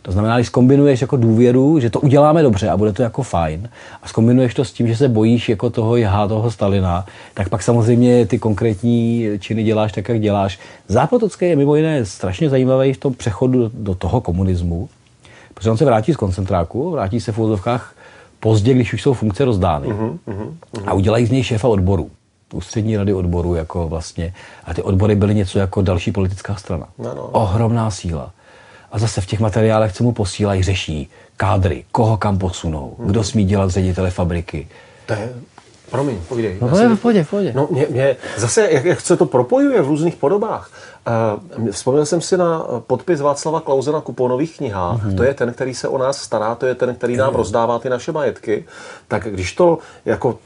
To 0.02 0.12
znamená, 0.12 0.36
když 0.36 0.48
kombinuješ 0.48 1.00
jako 1.00 1.16
důvěru, 1.16 1.80
že 1.80 1.90
to 1.90 2.00
uděláme 2.00 2.42
dobře 2.42 2.68
a 2.68 2.76
bude 2.76 2.92
to 2.92 3.02
jako 3.02 3.22
fajn, 3.22 3.68
a 4.02 4.08
skombinuješ 4.08 4.54
to 4.54 4.64
s 4.64 4.72
tím, 4.72 4.88
že 4.88 4.96
se 4.96 5.08
bojíš 5.08 5.48
jako 5.48 5.70
toho 5.70 5.96
jahá 5.96 6.28
toho 6.28 6.50
Stalina, 6.50 7.06
tak 7.34 7.48
pak 7.48 7.62
samozřejmě 7.62 8.26
ty 8.26 8.38
konkrétní 8.38 9.28
činy 9.38 9.62
děláš 9.62 9.92
tak, 9.92 10.08
jak 10.08 10.20
děláš. 10.20 10.58
Zápotocké 10.88 11.46
je 11.46 11.56
mimo 11.56 11.76
jiné 11.76 12.04
strašně 12.04 12.50
zajímavý 12.50 12.92
v 12.92 12.98
tom 12.98 13.14
přechodu 13.14 13.70
do 13.74 13.94
toho 13.94 14.20
komunismu, 14.20 14.88
protože 15.54 15.70
on 15.70 15.76
se 15.76 15.84
vrátí 15.84 16.12
z 16.12 16.16
koncentráku, 16.16 16.90
vrátí 16.90 17.20
se 17.20 17.32
v 17.32 17.38
úzovkách 17.38 17.94
pozdě, 18.40 18.74
když 18.74 18.92
už 18.92 19.02
jsou 19.02 19.14
funkce 19.14 19.44
rozdány. 19.44 19.88
Uh-huh, 19.88 20.18
uh-huh. 20.28 20.52
A 20.86 20.92
udělají 20.92 21.26
z 21.26 21.30
něj 21.30 21.42
šéfa 21.42 21.68
odboru 21.68 22.10
ústřední 22.54 22.96
rady 22.96 23.14
odboru 23.14 23.54
jako 23.54 23.88
vlastně. 23.88 24.34
A 24.64 24.74
ty 24.74 24.82
odbory 24.82 25.14
byly 25.14 25.34
něco 25.34 25.58
jako 25.58 25.82
další 25.82 26.12
politická 26.12 26.54
strana. 26.54 26.86
No, 26.98 27.14
no. 27.14 27.22
Ohromná 27.22 27.90
síla. 27.90 28.32
A 28.92 28.98
zase 28.98 29.20
v 29.20 29.26
těch 29.26 29.40
materiálech, 29.40 29.92
co 29.92 30.04
mu 30.04 30.12
posílají, 30.12 30.62
řeší 30.62 31.10
kádry, 31.36 31.84
koho 31.92 32.16
kam 32.16 32.38
posunou, 32.38 32.96
kdo 32.98 33.24
smí 33.24 33.44
dělat 33.44 33.70
ředitele 33.70 34.10
fabriky. 34.10 34.68
To 35.06 35.12
je 35.12 35.32
Promiň, 35.90 36.18
povídej. 36.28 36.58
No, 36.60 36.68
pojď, 36.68 37.00
pojď, 37.00 37.28
pojď. 37.28 37.54
No, 37.54 37.68
mě, 37.70 37.86
mě, 37.90 38.16
zase, 38.36 38.68
jak, 38.70 38.84
jak 38.84 39.00
se 39.00 39.16
to 39.16 39.26
propojuje 39.26 39.82
v 39.82 39.86
různých 39.86 40.16
podobách. 40.16 40.70
Uh, 41.58 41.68
vzpomněl 41.70 42.06
jsem 42.06 42.20
si 42.20 42.36
na 42.36 42.64
podpis 42.86 43.20
Václava 43.20 43.60
Klauze 43.60 43.92
na 43.92 44.00
kuponových 44.00 44.56
knihách. 44.56 45.06
Mm-hmm. 45.06 45.16
To 45.16 45.22
je 45.22 45.34
ten, 45.34 45.52
který 45.52 45.74
se 45.74 45.88
o 45.88 45.98
nás 45.98 46.18
stará, 46.18 46.54
to 46.54 46.66
je 46.66 46.74
ten, 46.74 46.94
který 46.94 47.16
nám 47.16 47.32
mm-hmm. 47.32 47.36
rozdává 47.36 47.78
ty 47.78 47.88
naše 47.88 48.12
majetky. 48.12 48.64
Tak 49.08 49.24
když 49.30 49.52
to 49.52 49.78
jako 50.04 50.38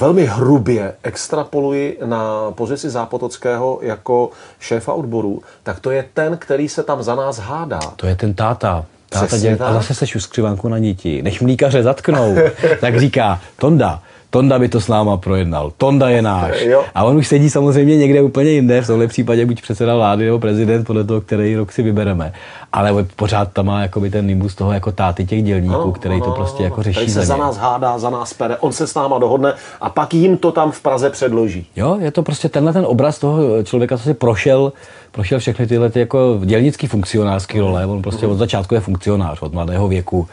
velmi 0.00 0.26
hrubě 0.26 0.94
extrapoluji 1.02 1.98
na 2.04 2.50
pozici 2.50 2.90
Zápotockého 2.90 3.78
jako 3.82 4.30
šéfa 4.60 4.92
odboru, 4.92 5.42
tak 5.62 5.80
to 5.80 5.90
je 5.90 6.04
ten, 6.14 6.36
který 6.36 6.68
se 6.68 6.82
tam 6.82 7.02
za 7.02 7.14
nás 7.14 7.38
hádá. 7.38 7.80
To 7.96 8.06
je 8.06 8.16
ten 8.16 8.34
táta. 8.34 8.84
Táta 9.08 9.38
děl, 9.38 9.56
a 9.60 9.72
zase 9.72 9.94
seš 9.94 10.16
skřivanku 10.18 10.68
na 10.68 10.78
niti. 10.78 11.22
Než 11.22 11.40
mlíkaře 11.40 11.82
zatknou, 11.82 12.36
tak 12.80 13.00
říká, 13.00 13.40
Tonda, 13.56 14.02
Tonda 14.30 14.58
by 14.58 14.68
to 14.68 14.80
s 14.80 14.88
náma 14.88 15.16
projednal. 15.16 15.72
Tonda 15.76 16.08
je 16.08 16.22
náš. 16.22 16.62
Jo. 16.62 16.84
A 16.94 17.04
on 17.04 17.16
už 17.16 17.28
sedí 17.28 17.50
samozřejmě 17.50 17.96
někde 17.96 18.22
úplně 18.22 18.50
jinde, 18.50 18.82
v 18.82 18.86
tomhle 18.86 19.06
případě 19.06 19.46
buď 19.46 19.62
předseda 19.62 19.94
vlády 19.94 20.24
nebo 20.24 20.38
prezident, 20.38 20.84
podle 20.84 21.04
toho, 21.04 21.20
který 21.20 21.56
rok 21.56 21.72
si 21.72 21.82
vybereme. 21.82 22.32
Ale 22.72 23.06
pořád 23.16 23.52
tam 23.52 23.66
má 23.66 23.82
jakoby 23.82 24.10
ten 24.10 24.26
nimbus 24.26 24.54
toho 24.54 24.72
jako 24.72 24.92
táty 24.92 25.26
těch 25.26 25.42
dělníků, 25.42 25.92
který 25.92 26.20
to 26.20 26.30
prostě 26.30 26.62
jako 26.62 26.82
řeší. 26.82 26.96
Který 26.96 27.10
se 27.10 27.20
za, 27.20 27.24
za 27.24 27.36
nás 27.36 27.56
hádá, 27.56 27.98
za 27.98 28.10
nás 28.10 28.34
pere, 28.34 28.56
on 28.56 28.72
se 28.72 28.86
s 28.86 28.94
náma 28.94 29.18
dohodne 29.18 29.54
a 29.80 29.90
pak 29.90 30.14
jim 30.14 30.36
to 30.36 30.52
tam 30.52 30.70
v 30.70 30.80
Praze 30.80 31.10
předloží. 31.10 31.66
Jo, 31.76 31.96
je 32.00 32.10
to 32.10 32.22
prostě 32.22 32.48
tenhle 32.48 32.72
ten 32.72 32.84
obraz 32.86 33.18
toho 33.18 33.62
člověka, 33.62 33.98
co 33.98 34.04
si 34.04 34.14
prošel 34.14 34.72
prošel 35.16 35.38
všechny 35.38 35.66
tyhle 35.66 35.90
ty 35.90 36.00
jako 36.00 36.40
dělnický 36.44 36.86
funkcionářský 36.86 37.60
role. 37.60 37.86
On 37.86 38.02
prostě 38.02 38.26
od 38.26 38.38
začátku 38.38 38.74
je 38.74 38.80
funkcionář, 38.80 39.42
od 39.42 39.52
mladého 39.52 39.88
věku 39.88 40.28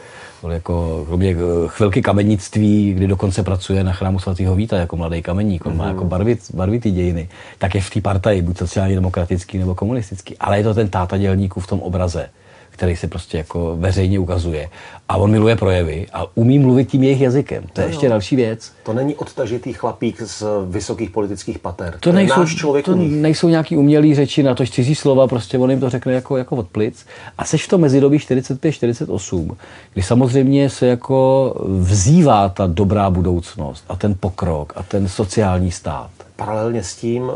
jako 0.52 1.04
kromě 1.06 1.30
eh, 1.30 1.36
chvilky 1.66 2.02
kamennictví, 2.02 2.92
kdy 2.94 3.06
dokonce 3.06 3.42
pracuje 3.42 3.84
na 3.84 3.92
chrámu 3.92 4.18
svatého 4.18 4.54
Víta 4.54 4.76
jako 4.76 4.96
mladý 4.96 5.22
kamenník, 5.22 5.66
on 5.66 5.72
mm-hmm. 5.72 5.76
má 5.76 5.88
jako 5.88 6.04
barvit, 6.04 6.40
barvitý 6.54 6.90
dějiny, 6.90 7.28
tak 7.58 7.74
je 7.74 7.80
v 7.80 7.90
té 7.90 8.00
partaji, 8.00 8.42
buď 8.42 8.58
sociálně 8.58 8.94
demokratický 8.94 9.58
nebo 9.58 9.74
komunistický. 9.74 10.38
Ale 10.38 10.58
je 10.58 10.64
to 10.64 10.74
ten 10.74 10.88
táta 10.88 11.18
dělníků 11.18 11.60
v 11.60 11.66
tom 11.66 11.80
obraze 11.80 12.28
který 12.74 12.96
se 12.96 13.08
prostě 13.08 13.38
jako 13.38 13.76
veřejně 13.76 14.18
ukazuje. 14.18 14.68
A 15.08 15.16
on 15.16 15.30
miluje 15.30 15.56
projevy 15.56 16.06
a 16.12 16.26
umí 16.34 16.58
mluvit 16.58 16.88
tím 16.88 17.02
jejich 17.02 17.20
jazykem. 17.20 17.64
To 17.72 17.80
je 17.80 17.86
no, 17.86 17.92
ještě 17.92 18.08
další 18.08 18.36
věc. 18.36 18.72
To 18.82 18.92
není 18.92 19.14
odtažitý 19.14 19.72
chlapík 19.72 20.22
z 20.22 20.42
vysokých 20.68 21.10
politických 21.10 21.58
pater. 21.58 21.92
To, 21.92 21.98
to 21.98 22.12
nejsou, 22.12 22.40
náš 22.40 22.54
člověk 22.54 22.84
to 22.84 22.94
nejsou 22.96 23.48
nějaký 23.48 23.76
umělý 23.76 24.14
řeči 24.14 24.42
na 24.42 24.54
to 24.54 24.66
cizí 24.66 24.94
slova, 24.94 25.26
prostě 25.26 25.58
on 25.58 25.70
jim 25.70 25.80
to 25.80 25.90
řekne 25.90 26.12
jako, 26.12 26.36
jako 26.36 26.56
od 26.56 26.68
plic. 26.68 27.06
A 27.38 27.44
seš 27.44 27.64
v 27.64 27.68
tom 27.68 27.80
mezidobí 27.80 28.18
45-48, 28.18 29.56
kdy 29.92 30.02
samozřejmě 30.02 30.70
se 30.70 30.86
jako 30.86 31.54
vzývá 31.80 32.48
ta 32.48 32.66
dobrá 32.66 33.10
budoucnost 33.10 33.84
a 33.88 33.96
ten 33.96 34.14
pokrok 34.20 34.72
a 34.76 34.82
ten 34.82 35.08
sociální 35.08 35.70
stát 35.70 36.10
paralelně 36.36 36.82
s 36.82 36.96
tím 36.96 37.32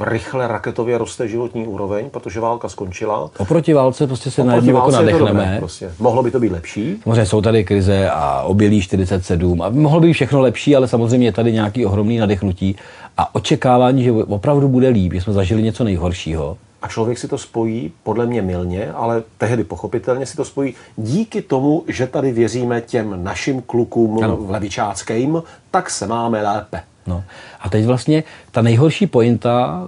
rychle 0.00 0.48
raketově 0.48 0.98
roste 0.98 1.28
životní 1.28 1.66
úroveň, 1.66 2.10
protože 2.10 2.40
válka 2.40 2.68
skončila. 2.68 3.30
Oproti 3.38 3.74
válce 3.74 4.06
prostě 4.06 4.30
se 4.30 4.44
najednou 4.44 4.74
jako 4.74 4.90
nadechneme. 4.90 5.28
Dobré, 5.28 5.56
prostě. 5.58 5.92
Mohlo 5.98 6.22
by 6.22 6.30
to 6.30 6.40
být 6.40 6.52
lepší? 6.52 7.00
Samozřejmě 7.02 7.26
jsou 7.26 7.40
tady 7.40 7.64
krize 7.64 8.10
a 8.10 8.42
obilí 8.42 8.82
47 8.82 9.62
a 9.62 9.68
mohlo 9.68 10.00
by 10.00 10.06
být 10.06 10.12
všechno 10.12 10.40
lepší, 10.40 10.76
ale 10.76 10.88
samozřejmě 10.88 11.26
je 11.26 11.32
tady 11.32 11.52
nějaký 11.52 11.86
ohromný 11.86 12.18
nadechnutí 12.18 12.76
a 13.16 13.34
očekávání, 13.34 14.04
že 14.04 14.12
opravdu 14.12 14.68
bude 14.68 14.88
líp, 14.88 15.12
že 15.12 15.20
jsme 15.20 15.32
zažili 15.32 15.62
něco 15.62 15.84
nejhoršího. 15.84 16.56
A 16.82 16.88
člověk 16.88 17.18
si 17.18 17.28
to 17.28 17.38
spojí, 17.38 17.92
podle 18.02 18.26
mě 18.26 18.42
milně, 18.42 18.92
ale 18.92 19.22
tehdy 19.38 19.64
pochopitelně 19.64 20.26
si 20.26 20.36
to 20.36 20.44
spojí 20.44 20.74
díky 20.96 21.42
tomu, 21.42 21.84
že 21.88 22.06
tady 22.06 22.32
věříme 22.32 22.80
těm 22.80 23.24
našim 23.24 23.62
klukům 23.62 24.24
ano. 24.24 24.38
levičáckým, 24.48 25.42
tak 25.70 25.90
se 25.90 26.06
máme 26.06 26.42
lépe. 26.42 26.82
No. 27.08 27.24
A 27.60 27.68
teď 27.68 27.84
vlastně 27.84 28.24
ta 28.50 28.62
nejhorší 28.62 29.06
pointa, 29.06 29.86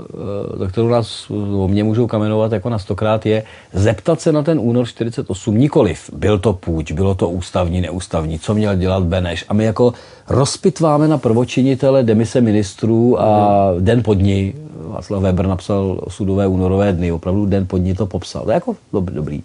do 0.58 0.64
eh, 0.64 0.68
kterou 0.68 0.88
nás 0.88 1.30
o 1.30 1.68
mě 1.68 1.84
můžou 1.84 2.06
kamenovat 2.06 2.52
jako 2.52 2.68
na 2.68 2.78
stokrát, 2.78 3.26
je 3.26 3.42
zeptat 3.72 4.20
se 4.20 4.32
na 4.32 4.42
ten 4.42 4.58
únor 4.60 4.86
48. 4.86 5.58
Nikoliv, 5.58 6.10
byl 6.12 6.38
to 6.38 6.52
půjč, 6.52 6.92
bylo 6.92 7.14
to 7.14 7.28
ústavní, 7.28 7.80
neústavní, 7.80 8.38
co 8.38 8.54
měl 8.54 8.76
dělat 8.76 9.02
Beneš. 9.02 9.44
A 9.48 9.54
my 9.54 9.64
jako 9.64 9.92
rozpitváme 10.28 11.08
na 11.08 11.18
prvočinitele 11.18 12.02
demise 12.02 12.40
ministrů 12.40 13.20
a 13.20 13.50
den 13.78 14.02
pod 14.02 14.14
ní, 14.14 14.54
Václav 14.88 15.22
Weber 15.22 15.46
napsal 15.46 16.00
sudové 16.08 16.46
únorové 16.46 16.92
dny, 16.92 17.12
opravdu 17.12 17.46
den 17.46 17.66
pod 17.66 17.78
ní 17.78 17.94
to 17.94 18.06
popsal. 18.06 18.44
To 18.44 18.50
je 18.50 18.54
jako 18.54 18.76
dobrý. 18.92 19.14
dobrý. 19.14 19.42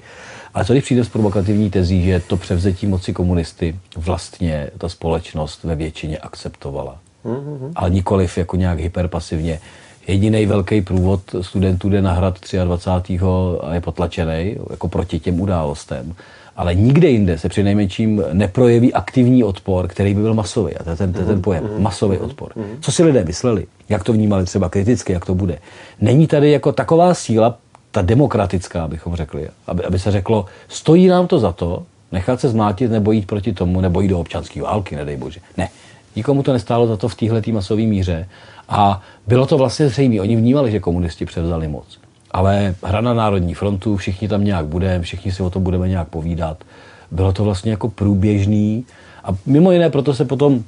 Ale 0.55 0.65
co 0.65 0.73
když 0.73 0.83
přijde 0.83 1.03
s 1.03 1.09
provokativní 1.09 1.69
tezí, 1.69 2.05
že 2.05 2.19
to 2.19 2.37
převzetí 2.37 2.87
moci 2.87 3.13
komunisty 3.13 3.75
vlastně 3.97 4.69
ta 4.77 4.89
společnost 4.89 5.63
ve 5.63 5.75
většině 5.75 6.17
akceptovala? 6.17 6.97
Mm-hmm. 7.25 7.71
ale 7.75 7.89
nikoliv 7.89 8.37
jako 8.37 8.55
nějak 8.55 8.79
hyperpasivně. 8.79 9.59
Jediný 10.07 10.45
velký 10.45 10.81
průvod 10.81 11.21
studentů 11.41 11.89
jde 11.89 12.01
na 12.01 12.13
hrad 12.13 12.39
23. 12.63 13.19
a 13.61 13.73
je 13.73 13.81
potlačený 13.81 14.55
jako 14.69 14.87
proti 14.87 15.19
těm 15.19 15.41
událostem. 15.41 16.13
Ale 16.55 16.75
nikde 16.75 17.09
jinde 17.09 17.37
se 17.37 17.49
při 17.49 17.63
nejmenším 17.63 18.23
neprojeví 18.33 18.93
aktivní 18.93 19.43
odpor, 19.43 19.87
který 19.87 20.13
by 20.13 20.21
byl 20.21 20.33
masový. 20.33 20.75
A 20.75 20.83
to 20.83 20.89
je 20.89 20.95
ten, 20.95 21.13
ten, 21.13 21.25
ten 21.25 21.41
pojem, 21.41 21.69
masový 21.77 22.17
odpor. 22.17 22.51
Co 22.79 22.91
si 22.91 23.03
lidé 23.03 23.23
mysleli, 23.23 23.65
jak 23.89 24.03
to 24.03 24.13
vnímali 24.13 24.45
třeba 24.45 24.69
kriticky, 24.69 25.13
jak 25.13 25.25
to 25.25 25.35
bude. 25.35 25.59
Není 26.01 26.27
tady 26.27 26.51
jako 26.51 26.71
taková 26.71 27.13
síla, 27.13 27.57
ta 27.91 28.01
demokratická, 28.01 28.87
bychom 28.87 29.15
řekli, 29.15 29.49
aby, 29.67 29.83
aby 29.83 29.99
se 29.99 30.11
řeklo, 30.11 30.45
stojí 30.67 31.07
nám 31.07 31.27
to 31.27 31.39
za 31.39 31.51
to, 31.51 31.83
nechat 32.11 32.39
se 32.39 32.49
zmátit 32.49 32.91
nebo 32.91 33.11
jít 33.11 33.27
proti 33.27 33.53
tomu, 33.53 33.81
nebo 33.81 34.01
jít 34.01 34.07
do 34.07 34.19
občanské 34.19 34.61
války, 34.61 34.95
nedej 34.95 35.17
bože. 35.17 35.39
Ne, 35.57 35.69
Nikomu 36.15 36.43
to 36.43 36.53
nestálo 36.53 36.87
za 36.87 36.97
to 36.97 37.07
v 37.07 37.15
téhle 37.15 37.41
masové 37.51 37.81
míře. 37.81 38.27
A 38.69 39.01
bylo 39.27 39.45
to 39.45 39.57
vlastně 39.57 39.89
zřejmé. 39.89 40.21
Oni 40.21 40.35
vnímali, 40.35 40.71
že 40.71 40.79
komunisti 40.79 41.25
převzali 41.25 41.67
moc. 41.67 41.99
Ale 42.31 42.75
hra 42.83 43.01
na 43.01 43.13
Národní 43.13 43.53
frontu, 43.53 43.97
všichni 43.97 44.27
tam 44.27 44.43
nějak 44.43 44.65
budeme, 44.65 45.03
všichni 45.03 45.31
si 45.31 45.43
o 45.43 45.49
tom 45.49 45.63
budeme 45.63 45.87
nějak 45.87 46.07
povídat. 46.07 46.63
Bylo 47.11 47.33
to 47.33 47.43
vlastně 47.43 47.71
jako 47.71 47.89
průběžný. 47.89 48.85
A 49.23 49.29
mimo 49.45 49.71
jiné 49.71 49.89
proto 49.89 50.13
se 50.13 50.25
potom 50.25 50.63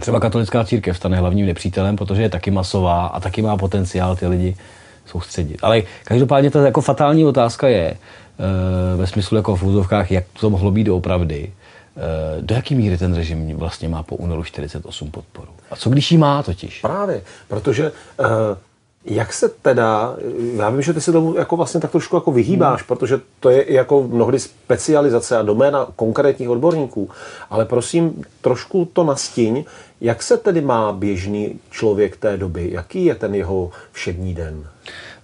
třeba 0.00 0.20
katolická 0.20 0.64
církev 0.64 0.96
stane 0.96 1.16
hlavním 1.16 1.46
nepřítelem, 1.46 1.96
protože 1.96 2.22
je 2.22 2.28
taky 2.28 2.50
masová 2.50 3.06
a 3.06 3.20
taky 3.20 3.42
má 3.42 3.56
potenciál 3.56 4.16
ty 4.16 4.26
lidi 4.26 4.56
soustředit. 5.06 5.58
Ale 5.62 5.82
každopádně 6.04 6.50
ta 6.50 6.66
jako 6.66 6.80
fatální 6.80 7.24
otázka 7.24 7.68
je, 7.68 7.84
e, 7.84 7.96
ve 8.96 9.06
smyslu 9.06 9.36
jako 9.36 9.56
v 9.56 9.62
úzovkách, 9.62 10.10
jak 10.10 10.24
to 10.40 10.50
mohlo 10.50 10.70
být 10.70 10.84
doopravdy, 10.84 11.50
Eh, 11.50 11.65
do 12.40 12.54
jaké 12.54 12.74
míry 12.74 12.98
ten 12.98 13.14
režim 13.14 13.56
vlastně 13.56 13.88
má 13.88 14.02
po 14.02 14.16
únoru 14.16 14.44
48 14.44 15.10
podporu? 15.10 15.48
A 15.70 15.76
co 15.76 15.90
když 15.90 16.12
ji 16.12 16.18
má 16.18 16.42
totiž? 16.42 16.80
Právě, 16.80 17.22
protože 17.48 17.92
uh, 18.18 18.26
Jak 19.06 19.32
se 19.32 19.48
teda, 19.48 20.16
já 20.56 20.70
vím, 20.70 20.82
že 20.82 20.92
ty 20.92 21.00
se 21.00 21.12
tomu 21.12 21.34
jako 21.36 21.56
vlastně 21.56 21.80
tak 21.80 21.90
trošku 21.90 22.16
jako 22.16 22.32
vyhýbáš, 22.32 22.80
hmm. 22.80 22.86
protože 22.86 23.20
to 23.40 23.50
je 23.50 23.72
jako 23.72 24.02
mnohdy 24.02 24.38
specializace 24.38 25.38
a 25.38 25.42
doména 25.42 25.86
konkrétních 25.96 26.50
odborníků, 26.50 27.10
ale 27.50 27.64
prosím, 27.64 28.24
trošku 28.40 28.88
to 28.92 29.04
nastíň, 29.04 29.64
jak 30.00 30.22
se 30.22 30.36
tedy 30.36 30.60
má 30.60 30.92
běžný 30.92 31.58
člověk 31.70 32.16
té 32.16 32.36
doby, 32.36 32.68
jaký 32.72 33.04
je 33.04 33.14
ten 33.14 33.34
jeho 33.34 33.70
všední 33.92 34.34
den? 34.34 34.64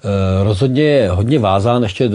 Eh, 0.04 0.44
rozhodně 0.44 0.82
je 0.82 1.10
hodně 1.10 1.38
vázán 1.38 1.82
ještě 1.82 2.10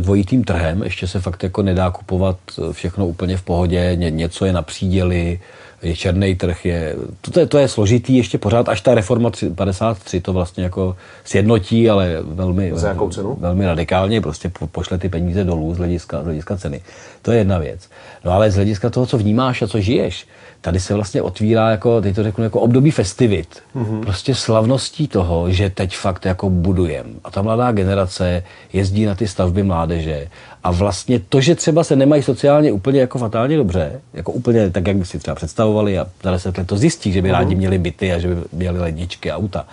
dvojitým 0.00 0.44
trhem, 0.44 0.82
ještě 0.82 1.06
se 1.06 1.20
fakt 1.20 1.42
jako 1.42 1.62
nedá 1.62 1.90
kupovat 1.90 2.36
všechno 2.72 3.06
úplně 3.06 3.36
v 3.36 3.42
pohodě, 3.42 3.92
Ně, 3.94 4.10
něco 4.10 4.44
je 4.44 4.52
na 4.52 4.62
příděli, 4.62 5.40
je 5.82 5.96
černý 5.96 6.34
trh, 6.34 6.66
je, 6.66 6.96
to, 7.20 7.40
je, 7.40 7.46
to 7.46 7.58
je 7.58 7.68
složitý 7.68 8.16
ještě 8.16 8.38
pořád, 8.38 8.68
až 8.68 8.80
ta 8.80 8.94
reforma 8.94 9.30
53 9.54 10.20
to 10.20 10.32
vlastně 10.32 10.64
jako 10.64 10.96
sjednotí, 11.24 11.90
ale 11.90 12.18
velmi, 12.22 12.72
Za 12.74 12.88
jakou 12.88 13.10
cenu? 13.10 13.36
velmi 13.40 13.66
radikálně, 13.66 14.20
prostě 14.20 14.48
po, 14.48 14.66
pošle 14.66 14.98
ty 14.98 15.08
peníze 15.08 15.44
dolů 15.44 15.74
z 15.74 15.78
hlediska, 15.78 16.22
z 16.22 16.24
hlediska 16.24 16.56
ceny. 16.56 16.80
To 17.22 17.32
je 17.32 17.38
jedna 17.38 17.58
věc. 17.58 17.88
No 18.24 18.32
ale 18.32 18.50
z 18.50 18.54
hlediska 18.54 18.90
toho, 18.90 19.06
co 19.06 19.18
vnímáš 19.18 19.62
a 19.62 19.66
co 19.66 19.80
žiješ, 19.80 20.26
tady 20.60 20.80
se 20.80 20.94
vlastně 20.94 21.22
otvírá, 21.22 21.70
jako, 21.70 22.00
teď 22.00 22.14
to 22.14 22.22
řeknu, 22.22 22.44
jako 22.44 22.60
období 22.60 22.90
festivit. 22.90 23.62
Mm-hmm. 23.76 24.00
Prostě 24.00 24.34
slavností 24.34 25.08
toho, 25.08 25.50
že 25.50 25.70
teď 25.70 25.96
fakt 25.96 26.24
jako 26.26 26.50
budujem. 26.50 27.06
A 27.24 27.30
ta 27.30 27.42
mladá 27.42 27.72
generace 27.72 28.42
jezdí 28.72 29.04
na 29.04 29.14
ty 29.14 29.28
stavby 29.28 29.62
mládeže. 29.62 30.28
A 30.64 30.70
vlastně 30.70 31.20
to, 31.28 31.40
že 31.40 31.54
třeba 31.54 31.84
se 31.84 31.96
nemají 31.96 32.22
sociálně 32.22 32.72
úplně 32.72 33.00
jako 33.00 33.18
fatálně 33.18 33.56
dobře, 33.56 34.00
jako 34.14 34.32
úplně 34.32 34.70
tak, 34.70 34.86
jak 34.86 34.96
by 34.96 35.04
si 35.04 35.18
třeba 35.18 35.34
představovali 35.34 35.98
a 35.98 36.06
za 36.22 36.30
deset 36.30 36.58
let 36.58 36.66
to 36.66 36.76
zjistí, 36.76 37.12
že 37.12 37.22
by 37.22 37.28
mm-hmm. 37.28 37.32
rádi 37.32 37.54
měli 37.54 37.78
byty 37.78 38.12
a 38.12 38.18
že 38.18 38.28
by 38.28 38.36
měli 38.52 38.78
ledničky, 38.78 39.32
auta, 39.32 39.66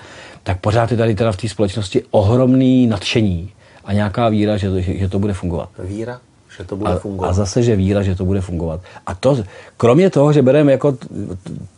tak 0.44 0.60
pořád 0.60 0.92
je 0.92 0.98
tady 0.98 1.16
teda 1.16 1.32
v 1.32 1.38
té 1.38 1.50
společnosti 1.50 2.04
ohromný 2.12 2.88
nadšení 2.88 3.52
a 3.86 3.94
nějaká 3.94 4.30
víra, 4.30 4.58
že, 4.58 4.82
že, 4.82 4.98
že 4.98 5.10
to 5.10 5.20
bude 5.20 5.34
fungovat. 5.34 5.70
Víra? 5.80 6.20
že 6.58 6.64
to 6.64 6.76
bude 6.76 6.92
a, 6.92 7.00
fungovat. 7.00 7.30
A 7.30 7.34
zase, 7.34 7.64
že 7.64 7.76
víra, 7.76 8.04
že 8.04 8.16
to 8.16 8.26
bude 8.26 8.42
fungovat. 8.42 8.82
A 9.06 9.16
to, 9.16 9.38
kromě 9.78 10.10
toho, 10.10 10.34
že 10.34 10.42
bereme 10.42 10.72
jako 10.72 10.98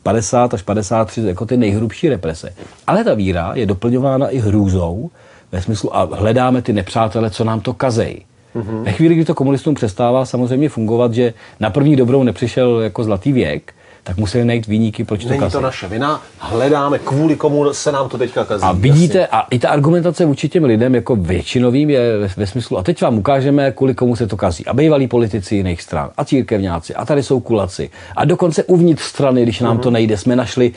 50 0.03 0.53
až 0.53 0.61
53 0.61 1.21
jako 1.21 1.45
ty 1.45 1.57
nejhrubší 1.57 2.09
represe, 2.09 2.53
ale 2.87 3.03
ta 3.03 3.13
víra 3.13 3.51
je 3.55 3.65
doplňována 3.65 4.29
i 4.29 4.37
hrůzou, 4.37 5.09
ve 5.51 5.61
smyslu 5.61 5.95
a 5.95 6.09
hledáme 6.15 6.61
ty 6.61 6.73
nepřátele, 6.73 7.29
co 7.29 7.43
nám 7.43 7.61
to 7.61 7.73
kazej. 7.73 8.21
Mm-hmm. 8.55 8.83
Ve 8.83 8.91
chvíli, 8.91 9.15
kdy 9.15 9.25
to 9.25 9.35
komunistům 9.35 9.75
přestává 9.75 10.25
samozřejmě 10.25 10.69
fungovat, 10.69 11.13
že 11.13 11.33
na 11.59 11.69
první 11.69 11.95
dobrou 11.95 12.23
nepřišel 12.23 12.79
jako 12.79 13.03
zlatý 13.03 13.31
věk, 13.31 13.73
tak 14.03 14.17
museli 14.17 14.45
najít 14.45 14.67
výniky, 14.67 15.03
proč 15.03 15.23
to 15.23 15.29
Není 15.29 15.51
to 15.51 15.61
naše 15.61 15.87
vina, 15.87 16.21
hledáme, 16.37 16.99
kvůli 16.99 17.35
komu 17.35 17.73
se 17.73 17.91
nám 17.91 18.09
to 18.09 18.17
teďka 18.17 18.45
kazí. 18.45 18.63
A 18.63 18.71
vidíte, 18.71 19.27
a 19.27 19.41
i 19.41 19.59
ta 19.59 19.69
argumentace 19.69 20.25
vůči 20.25 20.49
těm 20.49 20.63
lidem 20.63 20.95
jako 20.95 21.15
většinovým 21.15 21.89
je 21.89 22.17
ve, 22.17 22.27
ve 22.37 22.47
smyslu, 22.47 22.77
a 22.77 22.83
teď 22.83 23.01
vám 23.01 23.17
ukážeme, 23.17 23.71
kvůli 23.71 23.93
komu 23.93 24.15
se 24.15 24.27
to 24.27 24.37
kazí. 24.37 24.65
A 24.65 24.73
bývalí 24.73 25.07
politici 25.07 25.55
jiných 25.55 25.81
stran, 25.81 26.09
a 26.17 26.25
církevňáci, 26.25 26.95
a 26.95 27.05
tady 27.05 27.23
jsou 27.23 27.39
kulaci. 27.39 27.89
A 28.15 28.25
dokonce 28.25 28.63
uvnitř 28.63 29.01
strany, 29.01 29.43
když 29.43 29.59
nám 29.59 29.77
mm-hmm. 29.77 29.81
to 29.81 29.91
nejde, 29.91 30.17
jsme 30.17 30.35
našli 30.35 30.71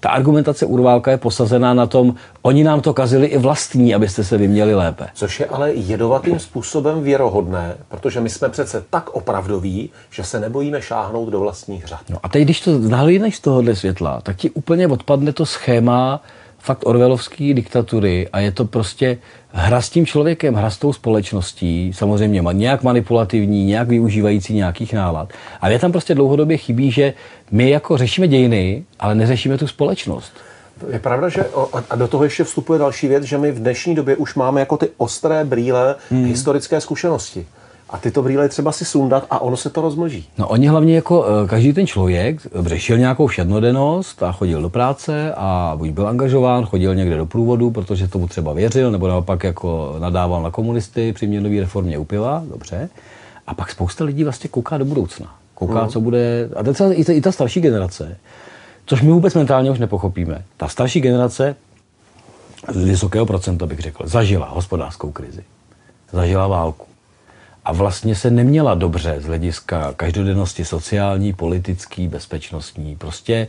ta 0.00 0.08
argumentace 0.08 0.66
Urválka 0.66 1.10
je 1.10 1.16
posazená 1.16 1.74
na 1.74 1.86
tom, 1.86 2.14
oni 2.42 2.64
nám 2.64 2.80
to 2.80 2.94
kazili 2.94 3.26
i 3.26 3.38
vlastní, 3.38 3.94
abyste 3.94 4.24
se 4.24 4.38
vyměli 4.38 4.74
lépe. 4.74 5.06
Což 5.14 5.40
je 5.40 5.46
ale 5.46 5.72
jedovatým 5.72 6.38
způsobem 6.38 7.02
věrohodné, 7.02 7.74
protože 7.88 8.20
my 8.20 8.30
jsme 8.30 8.48
přece 8.48 8.84
tak 8.90 9.10
opravdoví, 9.10 9.90
že 10.10 10.24
se 10.24 10.40
nebojíme 10.40 10.82
šáhnout 10.82 11.28
do 11.28 11.40
vlastních 11.40 11.86
řad. 11.86 12.00
No 12.10 12.18
a 12.22 12.28
teď, 12.28 12.42
když 12.42 12.60
to 12.60 12.78
nahlídneš 12.78 13.36
z 13.36 13.40
tohohle 13.40 13.76
světla, 13.76 14.20
tak 14.20 14.36
ti 14.36 14.50
úplně 14.50 14.88
odpadne 14.88 15.32
to 15.32 15.46
schéma 15.46 16.20
fakt 16.60 16.86
orvelovské 16.86 17.54
diktatury 17.54 18.28
a 18.32 18.40
je 18.40 18.52
to 18.52 18.64
prostě 18.64 19.18
hra 19.52 19.80
s 19.80 19.90
tím 19.90 20.06
člověkem, 20.06 20.54
hra 20.54 20.70
s 20.70 20.78
tou 20.78 20.92
společností, 20.92 21.92
samozřejmě 21.94 22.42
nějak 22.52 22.82
manipulativní, 22.82 23.64
nějak 23.64 23.88
využívající 23.88 24.54
nějakých 24.54 24.92
nálad. 24.92 25.32
A 25.60 25.68
je 25.68 25.78
tam 25.78 25.92
prostě 25.92 26.14
dlouhodobě 26.14 26.56
chybí, 26.56 26.90
že 26.90 27.14
my 27.50 27.70
jako 27.70 27.96
řešíme 27.96 28.28
dějiny, 28.28 28.84
ale 29.00 29.14
neřešíme 29.14 29.58
tu 29.58 29.66
společnost. 29.66 30.32
Je 30.92 30.98
pravda, 30.98 31.28
že 31.28 31.44
a 31.90 31.96
do 31.96 32.08
toho 32.08 32.24
ještě 32.24 32.44
vstupuje 32.44 32.78
další 32.78 33.08
věc, 33.08 33.24
že 33.24 33.38
my 33.38 33.52
v 33.52 33.58
dnešní 33.58 33.94
době 33.94 34.16
už 34.16 34.34
máme 34.34 34.60
jako 34.60 34.76
ty 34.76 34.88
ostré 34.96 35.44
brýle 35.44 35.94
hmm. 36.10 36.24
historické 36.24 36.80
zkušenosti. 36.80 37.46
A 37.92 37.98
tyto 37.98 38.22
brýle 38.22 38.48
třeba 38.48 38.72
si 38.72 38.84
sundat 38.84 39.26
a 39.30 39.38
ono 39.38 39.56
se 39.56 39.70
to 39.70 39.80
rozmlží. 39.80 40.28
No 40.38 40.48
oni 40.48 40.66
hlavně 40.66 40.94
jako 40.94 41.26
eh, 41.26 41.48
každý 41.48 41.72
ten 41.72 41.86
člověk 41.86 42.40
řešil 42.54 42.98
nějakou 42.98 43.26
všednodennost 43.26 44.22
a 44.22 44.32
chodil 44.32 44.62
do 44.62 44.70
práce 44.70 45.34
a 45.36 45.72
buď 45.76 45.90
byl 45.90 46.08
angažován, 46.08 46.66
chodil 46.66 46.94
někde 46.94 47.16
do 47.16 47.26
průvodu, 47.26 47.70
protože 47.70 48.08
tomu 48.08 48.28
třeba 48.28 48.52
věřil, 48.52 48.90
nebo 48.90 49.08
naopak 49.08 49.44
jako 49.44 49.96
nadával 49.98 50.42
na 50.42 50.50
komunisty 50.50 51.12
při 51.12 51.26
měnové 51.26 51.60
reformě 51.60 51.98
upila, 51.98 52.42
dobře. 52.50 52.88
A 53.46 53.54
pak 53.54 53.70
spousta 53.70 54.04
lidí 54.04 54.24
vlastně 54.24 54.50
kouká 54.50 54.78
do 54.78 54.84
budoucna. 54.84 55.34
Kouká, 55.54 55.82
mm. 55.82 55.88
co 55.88 56.00
bude, 56.00 56.48
a 56.56 56.62
teď 56.62 56.80
i 56.92 57.04
ta, 57.04 57.12
i 57.12 57.20
ta 57.20 57.32
starší 57.32 57.60
generace, 57.60 58.16
což 58.86 59.02
my 59.02 59.10
vůbec 59.10 59.34
mentálně 59.34 59.70
už 59.70 59.78
nepochopíme. 59.78 60.44
Ta 60.56 60.68
starší 60.68 61.00
generace 61.00 61.56
z 62.68 62.84
vysokého 62.84 63.26
procenta, 63.26 63.66
bych 63.66 63.78
řekl, 63.78 64.08
zažila 64.08 64.48
hospodářskou 64.48 65.10
krizi, 65.10 65.42
zažila 66.12 66.46
válku 66.46 66.89
a 67.70 67.72
vlastně 67.72 68.14
se 68.14 68.30
neměla 68.30 68.74
dobře 68.74 69.16
z 69.18 69.24
hlediska 69.24 69.92
každodennosti 69.96 70.64
sociální, 70.64 71.32
politický, 71.32 72.08
bezpečnostní. 72.08 72.96
Prostě 72.96 73.46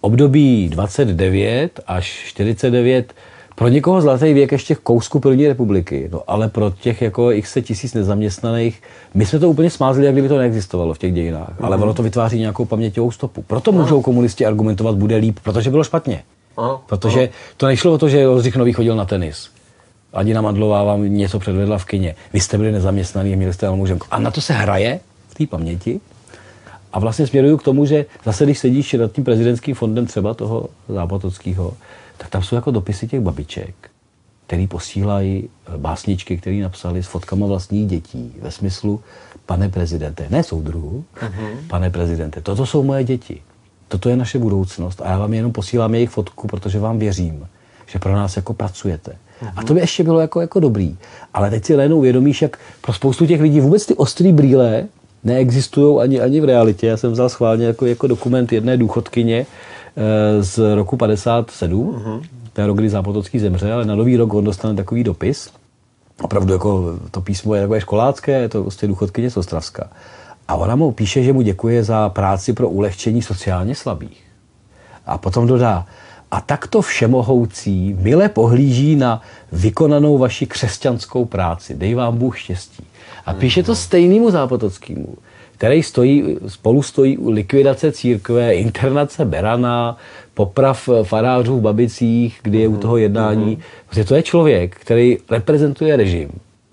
období 0.00 0.68
29 0.68 1.80
až 1.86 2.24
49 2.26 3.14
pro 3.54 3.68
někoho 3.68 4.00
zlatý 4.00 4.32
věk 4.32 4.52
ještě 4.52 4.74
kousku 4.74 5.20
první 5.20 5.48
republiky, 5.48 6.08
no 6.12 6.22
ale 6.26 6.48
pro 6.48 6.72
těch 6.80 7.02
jako 7.02 7.32
x 7.32 7.52
se 7.52 7.62
tisíc 7.62 7.94
nezaměstnaných, 7.94 8.82
my 9.14 9.26
jsme 9.26 9.38
to 9.38 9.50
úplně 9.50 9.70
smázli, 9.70 10.06
jak 10.06 10.14
kdyby 10.14 10.28
to 10.28 10.38
neexistovalo 10.38 10.94
v 10.94 10.98
těch 10.98 11.14
dějinách, 11.14 11.48
mm-hmm. 11.48 11.64
ale 11.64 11.76
mhm. 11.76 11.82
ono 11.82 11.94
to 11.94 12.02
vytváří 12.02 12.38
nějakou 12.38 12.64
paměťovou 12.64 13.10
stopu. 13.10 13.42
Proto 13.42 13.72
můžou 13.72 14.02
komunisti 14.02 14.46
argumentovat, 14.46 14.94
bude 14.94 15.16
líp, 15.16 15.38
protože 15.42 15.70
bylo 15.70 15.84
špatně. 15.84 16.22
Ano, 16.56 16.80
protože 16.86 17.20
ano. 17.20 17.28
to 17.56 17.66
nešlo 17.66 17.92
o 17.92 17.98
to, 17.98 18.08
že 18.08 18.28
Oldřich 18.28 18.56
Nový 18.56 18.72
chodil 18.72 18.96
na 18.96 19.04
tenis. 19.04 19.50
Adina 20.12 20.40
Mandlová 20.40 20.84
vám 20.84 21.02
něco 21.14 21.38
předvedla 21.38 21.78
v 21.78 21.84
kině. 21.84 22.14
Vy 22.32 22.40
jste 22.40 22.58
byli 22.58 22.72
nezaměstnaný, 22.72 23.36
měli 23.36 23.52
jste 23.52 23.70
mužem. 23.70 23.98
A 24.10 24.18
na 24.18 24.30
to 24.30 24.40
se 24.40 24.52
hraje 24.52 25.00
v 25.28 25.34
té 25.34 25.46
paměti. 25.46 26.00
A 26.92 26.98
vlastně 26.98 27.26
směruju 27.26 27.56
k 27.56 27.62
tomu, 27.62 27.86
že 27.86 28.06
zase, 28.24 28.44
když 28.44 28.58
sedíš 28.58 28.92
nad 28.92 29.12
tím 29.12 29.24
prezidentským 29.24 29.74
fondem 29.74 30.06
třeba 30.06 30.34
toho 30.34 30.68
zápatockého, 30.88 31.74
tak 32.18 32.30
tam 32.30 32.42
jsou 32.42 32.54
jako 32.54 32.70
dopisy 32.70 33.08
těch 33.08 33.20
babiček, 33.20 33.74
který 34.46 34.66
posílají 34.66 35.48
eh, 35.48 35.78
básničky, 35.78 36.36
které 36.36 36.56
napsali 36.56 37.02
s 37.02 37.06
fotkama 37.06 37.46
vlastních 37.46 37.86
dětí 37.86 38.34
ve 38.42 38.50
smyslu, 38.50 39.00
pane 39.46 39.68
prezidente, 39.68 40.26
ne 40.30 40.42
soudruhu, 40.42 41.04
uh-huh. 41.20 41.56
pane 41.66 41.90
prezidente, 41.90 42.40
toto 42.40 42.66
jsou 42.66 42.82
moje 42.82 43.04
děti, 43.04 43.42
toto 43.88 44.08
je 44.08 44.16
naše 44.16 44.38
budoucnost 44.38 45.00
a 45.04 45.10
já 45.10 45.18
vám 45.18 45.34
jenom 45.34 45.52
posílám 45.52 45.94
jejich 45.94 46.10
fotku, 46.10 46.46
protože 46.46 46.80
vám 46.80 46.98
věřím, 46.98 47.48
že 47.86 47.98
pro 47.98 48.12
nás 48.12 48.36
jako 48.36 48.54
pracujete. 48.54 49.16
A 49.56 49.62
to 49.62 49.74
by 49.74 49.80
ještě 49.80 50.04
bylo 50.04 50.20
jako, 50.20 50.40
jako 50.40 50.60
dobrý. 50.60 50.96
Ale 51.34 51.50
teď 51.50 51.64
si 51.64 51.76
najednou 51.76 52.00
vědomíš, 52.00 52.42
jak 52.42 52.58
pro 52.80 52.92
spoustu 52.92 53.26
těch 53.26 53.40
lidí 53.40 53.60
vůbec 53.60 53.86
ty 53.86 53.94
ostrý 53.94 54.32
brýle 54.32 54.84
neexistují 55.24 56.00
ani, 56.00 56.20
ani 56.20 56.40
v 56.40 56.44
realitě. 56.44 56.86
Já 56.86 56.96
jsem 56.96 57.12
vzal 57.12 57.28
schválně 57.28 57.66
jako, 57.66 57.86
jako 57.86 58.06
dokument 58.06 58.52
jedné 58.52 58.76
důchodkyně 58.76 59.46
e, 59.96 60.42
z 60.42 60.74
roku 60.74 60.96
57, 60.96 61.92
uh-huh. 61.92 62.22
to 62.52 62.60
je 62.60 62.66
rok, 62.66 62.76
kdy 62.76 62.88
Zápotocký 62.88 63.38
zemře, 63.38 63.72
ale 63.72 63.84
na 63.84 63.94
nový 63.94 64.16
rok 64.16 64.34
on 64.34 64.44
dostane 64.44 64.74
takový 64.74 65.04
dopis. 65.04 65.50
Opravdu 66.22 66.52
jako 66.52 66.98
to 67.10 67.20
písmo 67.20 67.54
je 67.54 67.60
takové 67.60 67.80
školácké, 67.80 68.32
je 68.32 68.48
to 68.48 68.62
prostě 68.62 68.86
důchodkyně 68.86 69.30
z 69.30 69.36
Ostravska. 69.36 69.90
A 70.48 70.54
ona 70.54 70.76
mu 70.76 70.92
píše, 70.92 71.22
že 71.22 71.32
mu 71.32 71.42
děkuje 71.42 71.84
za 71.84 72.08
práci 72.08 72.52
pro 72.52 72.68
ulehčení 72.68 73.22
sociálně 73.22 73.74
slabých. 73.74 74.22
A 75.06 75.18
potom 75.18 75.46
dodá, 75.46 75.86
a 76.32 76.40
takto 76.40 76.82
všemohoucí 76.82 77.96
mile 78.00 78.28
pohlíží 78.28 78.96
na 78.96 79.22
vykonanou 79.52 80.18
vaši 80.18 80.46
křesťanskou 80.46 81.24
práci. 81.24 81.74
Dej 81.74 81.94
vám 81.94 82.16
Bůh 82.16 82.38
štěstí. 82.38 82.84
A 83.26 83.34
píše 83.34 83.62
to 83.62 83.74
stejnému 83.74 84.30
zápotockému, 84.30 85.14
který 85.56 85.82
stojí, 85.82 86.36
spolu 86.46 86.82
stojí 86.82 87.18
u 87.18 87.30
likvidace 87.30 87.92
církve, 87.92 88.54
internace 88.54 89.24
Berana, 89.24 89.96
poprav 90.34 90.88
farářů 91.02 91.58
v 91.58 91.62
Babicích, 91.62 92.40
kdy 92.42 92.58
je 92.58 92.68
u 92.68 92.76
toho 92.76 92.96
jednání. 92.96 93.58
Protože 93.88 94.04
to 94.04 94.14
je 94.14 94.22
člověk, 94.22 94.76
který 94.76 95.18
reprezentuje 95.30 95.96
režim, 95.96 96.30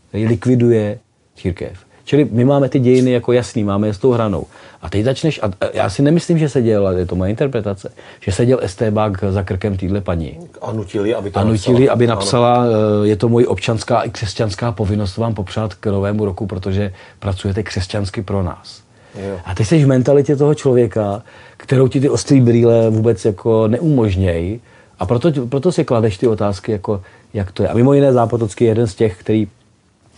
který 0.09 0.27
likviduje 0.27 0.99
církev. 1.35 1.88
Čili 2.09 2.27
my 2.31 2.45
máme 2.45 2.69
ty 2.69 2.79
dějiny 2.79 3.11
jako 3.11 3.31
jasný, 3.31 3.63
máme 3.63 3.87
je 3.87 3.93
s 3.93 3.97
tou 3.97 4.11
hranou. 4.11 4.45
A 4.81 4.89
teď 4.89 5.05
začneš, 5.05 5.39
a 5.43 5.51
já 5.73 5.89
si 5.89 6.01
nemyslím, 6.01 6.37
že 6.37 6.49
se 6.49 6.61
děl, 6.61 6.87
ale 6.87 6.99
je 6.99 7.05
to 7.05 7.15
moje 7.15 7.29
interpretace, 7.29 7.91
že 8.19 8.31
se 8.31 8.45
děl 8.45 8.59
Estébák 8.61 9.23
za 9.29 9.43
krkem 9.43 9.77
týhle 9.77 10.01
paní. 10.01 10.39
A 10.61 10.71
nutili, 10.71 11.15
aby 11.15 11.31
to 11.31 11.39
A 11.39 11.43
nutili, 11.43 11.79
napsala. 11.79 11.93
aby 11.93 12.07
napsala, 12.07 12.55
ano. 12.55 12.71
Eh, 13.03 13.07
je 13.07 13.15
to 13.15 13.29
moje 13.29 13.47
občanská 13.47 14.01
i 14.01 14.09
křesťanská 14.09 14.71
povinnost 14.71 15.17
vám 15.17 15.33
popřát 15.33 15.73
k 15.73 15.85
novému 15.85 16.25
roku, 16.25 16.47
protože 16.47 16.93
pracujete 17.19 17.63
křesťansky 17.63 18.21
pro 18.21 18.43
nás. 18.43 18.81
Jo. 19.15 19.37
A 19.45 19.55
teď 19.55 19.67
jsi 19.67 19.83
v 19.83 19.87
mentalitě 19.87 20.35
toho 20.35 20.55
člověka, 20.55 21.21
kterou 21.57 21.87
ti 21.87 22.01
ty 22.01 22.09
ostrý 22.09 22.41
brýle 22.41 22.89
vůbec 22.89 23.25
jako 23.25 23.67
neumožnějí. 23.67 24.61
A 24.99 25.05
proto, 25.05 25.31
proto 25.49 25.71
si 25.71 25.85
kladeš 25.85 26.17
ty 26.17 26.27
otázky, 26.27 26.71
jako 26.71 27.01
jak 27.33 27.51
to 27.51 27.63
je. 27.63 27.69
A 27.69 27.73
mimo 27.73 27.93
jiné 27.93 28.13
Zápotocký 28.13 28.63
je 28.63 28.71
jeden 28.71 28.87
z 28.87 28.95
těch, 28.95 29.17
který 29.17 29.47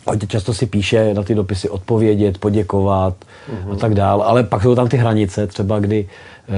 hodně 0.06 0.28
často 0.28 0.54
si 0.54 0.66
píše 0.66 1.14
na 1.14 1.24
ty 1.24 1.36
dopisy 1.36 1.70
odpovědět, 1.70 2.38
poděkovat 2.38 3.16
mm-hmm. 3.16 3.74
a 3.74 3.76
tak 3.76 3.94
dál, 3.94 4.22
ale 4.22 4.44
pak 4.44 4.62
jsou 4.62 4.76
tam 4.76 4.88
ty 4.88 4.98
hranice, 4.98 5.48
třeba 5.48 5.80
kdy, 5.80 6.08
eh, 6.50 6.52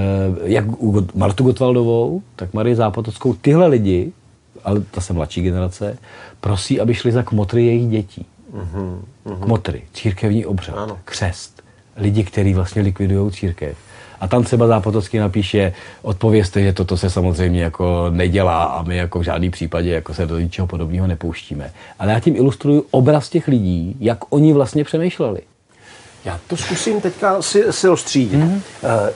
jak 0.43 0.65
u 0.83 1.07
Martu 1.15 1.43
Gotwaldovou, 1.43 2.21
tak 2.35 2.53
Marie 2.53 2.75
Zápotockou, 2.75 3.33
tyhle 3.33 3.67
lidi, 3.67 4.11
ale 4.63 4.81
ta 4.91 5.01
se 5.01 5.13
mladší 5.13 5.41
generace, 5.41 5.97
prosí, 6.41 6.79
aby 6.79 6.93
šli 6.93 7.11
za 7.11 7.23
kmotry 7.23 7.65
jejich 7.65 7.87
dětí. 7.87 8.25
Mm-hmm. 8.55 9.39
Kmotry, 9.39 9.81
církevní 9.93 10.45
obřad, 10.45 10.77
ano. 10.77 10.97
křest, 11.05 11.63
lidi, 11.97 12.23
kteří 12.23 12.53
vlastně 12.53 12.81
likvidují 12.81 13.31
církev. 13.31 13.77
A 14.23 14.27
tam 14.27 14.43
třeba 14.43 14.67
Zápotocký 14.67 15.17
napíše, 15.17 15.73
odpovězte, 16.01 16.63
že 16.63 16.73
toto 16.73 16.97
se 16.97 17.09
samozřejmě 17.09 17.63
jako 17.63 18.05
nedělá 18.09 18.63
a 18.63 18.83
my 18.83 18.97
jako 18.97 19.19
v 19.19 19.23
žádném 19.23 19.51
případě 19.51 19.89
jako 19.89 20.13
se 20.13 20.25
do 20.25 20.39
ničeho 20.39 20.67
podobného 20.67 21.07
nepouštíme. 21.07 21.71
Ale 21.99 22.11
já 22.11 22.19
tím 22.19 22.35
ilustruju 22.35 22.85
obraz 22.91 23.29
těch 23.29 23.47
lidí, 23.47 23.95
jak 23.99 24.17
oni 24.29 24.53
vlastně 24.53 24.83
přemýšleli. 24.83 25.41
Já 26.25 26.39
to 26.47 26.57
zkusím 26.57 27.01
teďka 27.01 27.41
si, 27.41 27.63
si 27.69 27.87
rozstřídit. 27.87 28.39
Mm-hmm. 28.39 28.61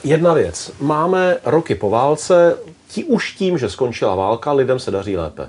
Jedna 0.04 0.34
věc. 0.34 0.72
Máme 0.80 1.36
roky 1.44 1.74
po 1.74 1.90
válce, 1.90 2.56
tí, 2.94 3.04
už 3.04 3.32
tím, 3.32 3.58
že 3.58 3.70
skončila 3.70 4.14
válka, 4.14 4.52
lidem 4.52 4.78
se 4.78 4.90
daří 4.90 5.16
lépe. 5.16 5.48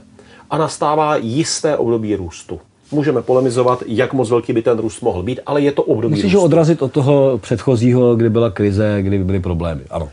A 0.50 0.58
nastává 0.58 1.16
jisté 1.16 1.78
období 1.78 2.16
růstu. 2.16 2.62
Můžeme 2.92 3.22
polemizovat, 3.22 3.84
jak 3.88 4.14
moc 4.14 4.30
velký 4.30 4.54
by 4.54 4.62
ten 4.62 4.80
růst 4.80 5.02
mohl 5.02 5.24
být, 5.24 5.40
ale 5.46 5.62
je 5.62 5.72
to 5.72 5.84
období 5.84 6.16
Musíš 6.16 6.36
ho 6.36 6.44
odrazit 6.44 6.82
od 6.82 6.92
toho 6.92 7.38
předchozího, 7.38 8.16
kdy 8.16 8.30
byla 8.30 8.50
krize, 8.50 8.98
kdy 9.02 9.18
byly 9.20 9.40
problémy. 9.40 9.82
Ano. 9.90 10.10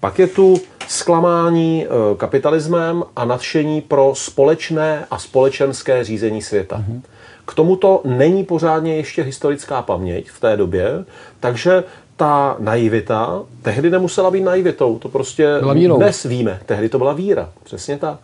Pak 0.00 0.18
je 0.18 0.26
tu 0.26 0.56
zklamání 0.88 1.86
eh, 1.86 1.88
kapitalismem 2.16 3.04
a 3.16 3.24
nadšení 3.24 3.80
pro 3.80 4.12
společné 4.16 5.06
a 5.10 5.18
společenské 5.18 6.04
řízení 6.04 6.42
světa. 6.42 6.76
Mm-hmm. 6.76 7.00
K 7.46 7.54
tomuto 7.54 8.00
není 8.04 8.44
pořádně 8.44 8.96
ještě 8.96 9.22
historická 9.22 9.82
paměť 9.82 10.30
v 10.30 10.40
té 10.40 10.56
době, 10.56 11.04
takže 11.40 11.84
ta 12.16 12.56
naivita 12.58 13.42
tehdy 13.62 13.90
nemusela 13.90 14.30
být 14.30 14.40
naivitou, 14.40 14.98
to 14.98 15.08
prostě 15.08 15.48
dnes 15.96 16.24
víme, 16.24 16.60
tehdy 16.66 16.88
to 16.88 16.98
byla 16.98 17.12
víra, 17.12 17.50
přesně 17.64 17.98
tak. 17.98 18.18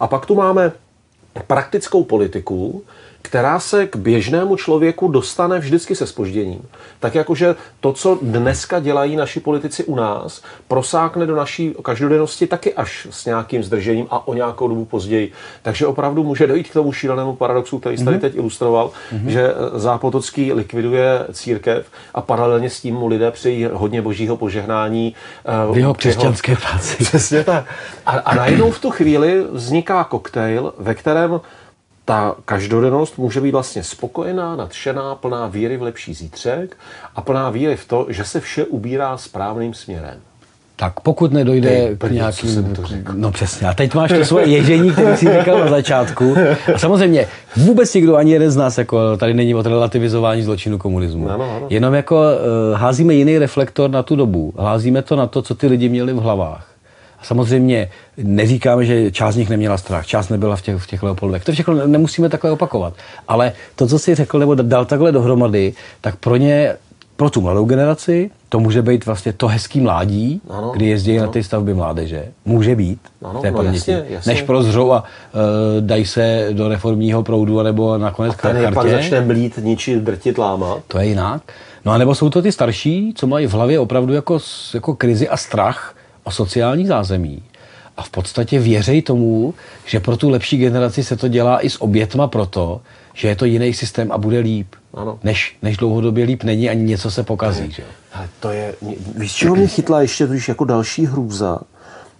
A 0.00 0.06
pak 0.06 0.26
tu 0.26 0.34
máme 0.34 0.72
praktickou 1.46 2.04
politiku, 2.04 2.82
která 3.22 3.60
se 3.60 3.86
k 3.86 3.96
běžnému 3.96 4.56
člověku 4.56 5.08
dostane 5.08 5.58
vždycky 5.58 5.94
se 5.94 6.06
spožděním. 6.06 6.62
Tak 7.00 7.14
jakože 7.14 7.54
to, 7.80 7.92
co 7.92 8.18
dneska 8.22 8.80
dělají 8.80 9.16
naši 9.16 9.40
politici 9.40 9.84
u 9.84 9.94
nás, 9.94 10.42
prosákne 10.68 11.26
do 11.26 11.36
naší 11.36 11.74
každodennosti 11.82 12.46
taky 12.46 12.74
až 12.74 13.06
s 13.10 13.26
nějakým 13.26 13.64
zdržením 13.64 14.06
a 14.10 14.28
o 14.28 14.34
nějakou 14.34 14.68
dobu 14.68 14.84
později. 14.84 15.32
Takže 15.62 15.86
opravdu 15.86 16.24
může 16.24 16.46
dojít 16.46 16.68
k 16.68 16.72
tomu 16.72 16.92
šílenému 16.92 17.34
paradoxu, 17.34 17.78
který 17.78 17.98
jste 17.98 18.10
mm-hmm. 18.10 18.20
teď 18.20 18.36
ilustroval, 18.36 18.90
mm-hmm. 19.12 19.28
že 19.28 19.54
Zápotocký 19.74 20.52
likviduje 20.52 21.26
církev 21.32 21.86
a 22.14 22.20
paralelně 22.20 22.70
s 22.70 22.80
tím 22.80 22.94
mu 22.94 23.06
lidé 23.06 23.30
přejí 23.30 23.68
hodně 23.72 24.02
božího 24.02 24.36
požehnání. 24.36 25.14
V 25.72 25.78
jeho 25.78 25.94
křesťanské 25.94 26.56
práci. 26.56 27.04
Přesně 27.04 27.44
tak. 27.44 27.64
A, 28.06 28.10
a 28.10 28.34
najednou 28.34 28.70
v 28.70 28.78
tu 28.78 28.90
chvíli 28.90 29.44
vzniká 29.52 30.04
koktejl, 30.04 30.72
ve 30.78 30.94
kterém 30.94 31.40
ta 32.10 32.34
každodennost 32.44 33.18
může 33.18 33.40
být 33.40 33.50
vlastně 33.50 33.84
spokojená, 33.84 34.56
nadšená, 34.56 35.14
plná 35.14 35.46
víry 35.46 35.76
v 35.76 35.82
lepší 35.82 36.14
zítřek 36.14 36.76
a 37.16 37.20
plná 37.20 37.50
víry 37.50 37.76
v 37.76 37.88
to, 37.88 38.06
že 38.08 38.24
se 38.24 38.40
vše 38.40 38.64
ubírá 38.64 39.16
správným 39.16 39.74
směrem. 39.74 40.14
Tak 40.76 41.00
pokud 41.00 41.32
nedojde 41.32 41.68
Tej, 41.68 41.96
k 41.96 42.10
nějakým... 42.10 42.50
Jsem 42.50 42.74
to 42.74 42.86
řekl. 42.86 43.12
No 43.14 43.30
přesně. 43.30 43.68
A 43.68 43.74
teď 43.74 43.94
máš 43.94 44.12
to 44.12 44.24
svoje 44.24 44.46
ježení, 44.46 44.90
které 44.90 45.16
jsi 45.16 45.38
říkal 45.38 45.58
na 45.58 45.68
začátku. 45.68 46.34
A 46.74 46.78
samozřejmě 46.78 47.26
vůbec 47.56 47.94
nikdo, 47.94 48.16
ani 48.16 48.32
jeden 48.32 48.50
z 48.50 48.56
nás, 48.56 48.78
jako 48.78 49.16
tady 49.16 49.34
není 49.34 49.54
o 49.54 49.62
relativizování 49.62 50.42
zločinu 50.42 50.78
komunismu. 50.78 51.30
Ano, 51.30 51.56
ano. 51.56 51.66
Jenom 51.70 51.94
jako 51.94 52.16
uh, 52.16 52.78
házíme 52.78 53.14
jiný 53.14 53.38
reflektor 53.38 53.90
na 53.90 54.02
tu 54.02 54.16
dobu. 54.16 54.52
Házíme 54.58 55.02
to 55.02 55.16
na 55.16 55.26
to, 55.26 55.42
co 55.42 55.54
ty 55.54 55.66
lidi 55.66 55.88
měli 55.88 56.12
v 56.12 56.16
hlavách. 56.16 56.69
A 57.20 57.24
samozřejmě 57.24 57.90
neříkáme, 58.16 58.84
že 58.84 59.10
část 59.10 59.34
z 59.34 59.38
nich 59.38 59.50
neměla 59.50 59.76
strach, 59.76 60.06
část 60.06 60.28
nebyla 60.28 60.56
v 60.56 60.62
těch, 60.62 60.76
v 60.76 60.86
těch 60.86 61.02
Leopoldovech. 61.02 61.44
To 61.44 61.52
všechno 61.52 61.86
nemusíme 61.86 62.28
takhle 62.28 62.50
opakovat. 62.50 62.94
Ale 63.28 63.52
to, 63.76 63.86
co 63.86 63.98
si 63.98 64.14
řekl 64.14 64.38
nebo 64.38 64.54
dal 64.54 64.84
takhle 64.84 65.12
dohromady, 65.12 65.72
tak 66.00 66.16
pro 66.16 66.36
ně, 66.36 66.76
pro 67.16 67.30
tu 67.30 67.40
mladou 67.40 67.64
generaci, 67.64 68.30
to 68.48 68.60
může 68.60 68.82
být 68.82 69.06
vlastně 69.06 69.32
to 69.32 69.48
hezký 69.48 69.80
mládí, 69.80 70.40
ano, 70.50 70.70
kdy 70.70 70.86
jezdí 70.86 71.18
ano. 71.18 71.26
na 71.26 71.32
ty 71.32 71.42
stavby 71.42 71.74
mládeže. 71.74 72.24
Může 72.44 72.76
být. 72.76 72.98
Ano, 73.24 73.40
té 73.40 73.50
no, 73.50 73.62
jasně, 73.62 74.04
jasně. 74.08 74.32
Než 74.32 74.42
prozřou 74.42 74.92
a 74.92 75.04
uh, 75.04 75.40
dají 75.80 76.06
se 76.06 76.48
do 76.52 76.68
reformního 76.68 77.22
proudu, 77.22 77.62
nebo 77.62 77.98
nakonec 77.98 78.32
a 78.32 78.36
ten 78.36 78.74
pak 78.74 78.90
začne 78.90 79.20
mlít, 79.20 79.58
ničit, 79.62 80.02
drtit, 80.02 80.38
lámat. 80.38 80.78
To 80.88 80.98
je 80.98 81.06
jinak. 81.06 81.42
No 81.84 81.92
a 81.92 81.98
nebo 81.98 82.14
jsou 82.14 82.30
to 82.30 82.42
ty 82.42 82.52
starší, 82.52 83.12
co 83.16 83.26
mají 83.26 83.46
v 83.46 83.52
hlavě 83.52 83.78
opravdu 83.78 84.12
jako, 84.12 84.38
jako 84.74 84.94
krizi 84.94 85.28
a 85.28 85.36
strach, 85.36 85.94
o 86.24 86.30
sociální 86.30 86.86
zázemí 86.86 87.42
a 88.00 88.02
v 88.02 88.10
podstatě 88.10 88.58
věřej 88.58 89.02
tomu, 89.02 89.54
že 89.86 90.00
pro 90.00 90.16
tu 90.16 90.30
lepší 90.30 90.58
generaci 90.58 91.04
se 91.04 91.16
to 91.16 91.28
dělá 91.28 91.64
i 91.64 91.70
s 91.70 91.82
obětma 91.82 92.26
proto, 92.26 92.80
že 93.14 93.28
je 93.28 93.36
to 93.36 93.44
jiný 93.44 93.74
systém 93.74 94.12
a 94.12 94.18
bude 94.18 94.38
líp. 94.38 94.66
Ano. 94.94 95.18
Než, 95.22 95.56
než 95.62 95.76
dlouhodobě 95.76 96.24
líp 96.24 96.42
není, 96.42 96.70
ani 96.70 96.82
něco 96.82 97.10
se 97.10 97.22
pokazí. 97.22 97.70
Že? 97.70 97.82
Ale 98.12 98.28
to 98.40 98.50
je, 98.50 98.74
víš, 99.16 99.34
čeho 99.34 99.54
mě 99.56 99.66
chytla 99.66 100.02
ještě 100.02 100.26
když 100.26 100.48
jako 100.48 100.64
další 100.64 101.06
hrůza? 101.06 101.58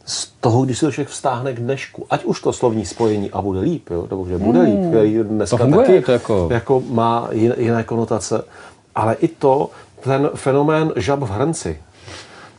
Z 0.06 0.26
toho, 0.40 0.64
když 0.64 0.78
se 0.78 0.86
to 0.86 0.92
člověk 0.92 1.08
vztáhne 1.08 1.52
k 1.52 1.60
dnešku, 1.60 2.06
ať 2.10 2.24
už 2.24 2.40
to 2.40 2.52
slovní 2.52 2.86
spojení 2.86 3.30
a 3.30 3.42
bude 3.42 3.60
líp, 3.60 3.90
jo? 3.90 4.06
nebo 4.10 4.26
že 4.28 4.38
bude 4.38 4.58
hmm. 4.58 4.68
líp, 4.70 4.90
který 4.90 5.18
dneska 5.22 5.56
to 5.56 5.62
funguje, 5.62 5.86
taky 5.86 6.02
to 6.02 6.12
jako... 6.12 6.48
jako 6.52 6.82
má 6.90 7.28
jiné 7.56 7.84
konotace, 7.84 8.44
ale 8.94 9.14
i 9.14 9.28
to, 9.28 9.70
ten 10.00 10.30
fenomén 10.34 10.92
žab 10.96 11.20
v 11.20 11.30
hrnci, 11.30 11.78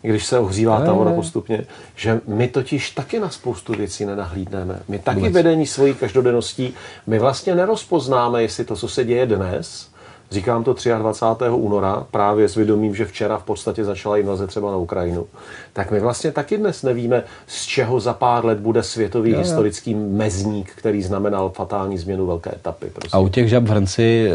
když 0.09 0.25
se 0.25 0.39
ohřívá 0.39 0.81
ta 0.85 0.93
voda 0.93 1.11
postupně, 1.11 1.65
že 1.95 2.21
my 2.27 2.47
totiž 2.47 2.91
taky 2.91 3.19
na 3.19 3.29
spoustu 3.29 3.73
věcí 3.73 4.05
nenahlídneme. 4.05 4.79
My 4.87 4.99
taky 4.99 5.19
Vůbec. 5.19 5.33
vedení 5.33 5.67
svojí 5.67 5.93
každodenností, 5.93 6.73
my 7.07 7.19
vlastně 7.19 7.55
nerozpoznáme, 7.55 8.41
jestli 8.41 8.65
to, 8.65 8.75
co 8.75 8.87
se 8.87 9.03
děje 9.03 9.25
dnes, 9.25 9.90
Říkám 10.31 10.63
to 10.63 10.75
23. 10.99 11.49
února, 11.49 12.07
právě 12.11 12.49
s 12.49 12.55
vědomím, 12.55 12.95
že 12.95 13.05
včera 13.05 13.37
v 13.37 13.43
podstatě 13.43 13.85
začala 13.85 14.17
invaze 14.17 14.47
třeba 14.47 14.71
na 14.71 14.77
Ukrajinu. 14.77 15.27
Tak 15.73 15.91
my 15.91 15.99
vlastně 15.99 16.31
taky 16.31 16.57
dnes 16.57 16.83
nevíme, 16.83 17.23
z 17.47 17.65
čeho 17.65 17.99
za 17.99 18.13
pár 18.13 18.45
let 18.45 18.59
bude 18.59 18.83
světový 18.83 19.31
jo, 19.31 19.35
jo. 19.35 19.41
historický 19.43 19.95
mezník, 19.95 20.71
který 20.75 21.03
znamenal 21.03 21.49
fatální 21.49 21.97
změnu 21.97 22.25
velké 22.25 22.55
etapy. 22.55 22.85
Prosím. 22.93 23.09
A 23.13 23.19
u 23.19 23.27
těch 23.27 23.49
žab 23.49 23.63
v 23.63 23.69
hrnci 23.69 24.31
eh, 24.31 24.33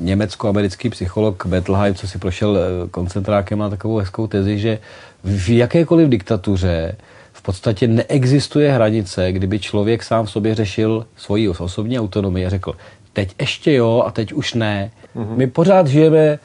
německo-americký 0.00 0.90
psycholog 0.90 1.46
Bettelheim, 1.46 1.94
co 1.94 2.08
si 2.08 2.18
prošel 2.18 2.58
eh, 2.58 2.88
koncentrákem, 2.88 3.58
má 3.58 3.70
takovou 3.70 3.96
hezkou 3.96 4.26
tezi, 4.26 4.58
že 4.58 4.78
v 5.24 5.48
jakékoliv 5.56 6.08
diktatuře 6.08 6.96
v 7.32 7.42
podstatě 7.42 7.88
neexistuje 7.88 8.72
hranice, 8.72 9.32
kdyby 9.32 9.58
člověk 9.58 10.02
sám 10.02 10.26
v 10.26 10.30
sobě 10.30 10.54
řešil 10.54 11.06
svoji 11.16 11.48
osobní 11.48 12.00
autonomii 12.00 12.46
a 12.46 12.50
řekl, 12.50 12.72
teď 13.12 13.34
ještě 13.40 13.72
jo 13.72 14.02
a 14.06 14.10
teď 14.10 14.32
už 14.32 14.54
ne. 14.54 14.90
Mm-hmm. 15.16 15.36
My 15.36 15.46
pořád 15.46 15.86
žijeme 15.86 16.18
eh, 16.18 16.38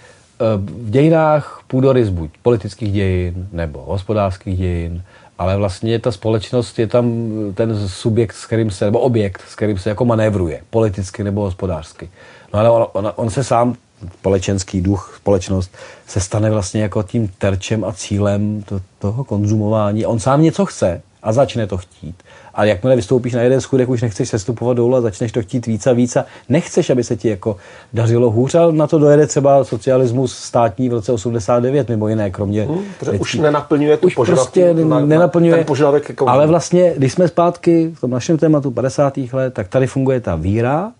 v 0.55 0.89
dějinách 0.89 1.63
půdorys 1.67 2.09
buď 2.09 2.29
politických 2.41 2.91
dějin 2.91 3.47
nebo 3.51 3.83
hospodářských 3.87 4.57
dějin, 4.57 5.03
ale 5.37 5.57
vlastně 5.57 5.99
ta 5.99 6.11
společnost 6.11 6.79
je 6.79 6.87
tam 6.87 7.29
ten 7.55 7.87
subjekt, 7.87 8.33
s 8.33 8.45
kterým 8.45 8.71
se, 8.71 8.85
nebo 8.85 8.99
objekt, 8.99 9.43
s 9.47 9.55
kterým 9.55 9.77
se 9.77 9.89
jako 9.89 10.05
manévruje, 10.05 10.61
politicky 10.69 11.23
nebo 11.23 11.41
hospodářsky. 11.41 12.09
No 12.53 12.59
ale 12.59 12.69
on, 12.69 12.87
on, 12.93 13.13
on 13.15 13.29
se 13.29 13.43
sám, 13.43 13.75
společenský 14.13 14.81
duch, 14.81 15.13
společnost, 15.17 15.71
se 16.07 16.19
stane 16.19 16.51
vlastně 16.51 16.81
jako 16.81 17.03
tím 17.03 17.27
terčem 17.37 17.85
a 17.85 17.93
cílem 17.93 18.63
to, 18.63 18.81
toho 18.99 19.23
konzumování. 19.23 20.05
On 20.05 20.19
sám 20.19 20.41
něco 20.41 20.65
chce 20.65 21.01
a 21.23 21.33
začne 21.33 21.67
to 21.67 21.77
chtít. 21.77 22.23
Ale 22.55 22.67
jakmile 22.67 22.95
vystoupíš 22.95 23.33
na 23.33 23.41
jeden 23.41 23.61
schůdek, 23.61 23.89
už 23.89 24.01
nechceš 24.01 24.29
sestupovat 24.29 24.77
dolů 24.77 24.95
a 24.95 25.01
začneš 25.01 25.31
to 25.31 25.41
chtít 25.41 25.65
víc 25.65 25.87
a 25.87 25.93
víc 25.93 26.15
a 26.15 26.25
nechceš, 26.49 26.89
aby 26.89 27.03
se 27.03 27.15
ti 27.15 27.29
jako 27.29 27.57
dařilo 27.93 28.31
hůř, 28.31 28.55
ale 28.55 28.73
na 28.73 28.87
to 28.87 28.99
dojede 28.99 29.27
třeba 29.27 29.63
socialismus 29.63 30.37
státní 30.37 30.89
v 30.89 30.93
roce 30.93 31.11
89 31.11 31.89
mimo 31.89 32.07
jiné, 32.07 32.31
kromě... 32.31 32.65
Hmm, 32.65 32.83
věcí. 33.01 33.19
už 33.19 33.35
nenaplňuje 33.35 33.97
tu 33.97 34.07
už 34.07 34.13
prostě 34.13 34.73
na, 34.73 34.99
nenaplňuje, 34.99 35.55
ten 35.55 35.65
požadavek 35.65 36.09
jako... 36.09 36.29
Ale 36.29 36.47
vlastně, 36.47 36.93
když 36.97 37.13
jsme 37.13 37.27
zpátky 37.27 37.91
v 37.95 38.01
tom 38.01 38.11
našem 38.11 38.37
tématu 38.37 38.71
50. 38.71 39.17
let, 39.33 39.53
tak 39.53 39.67
tady 39.67 39.87
funguje 39.87 40.19
ta 40.19 40.35
víra, 40.35 40.91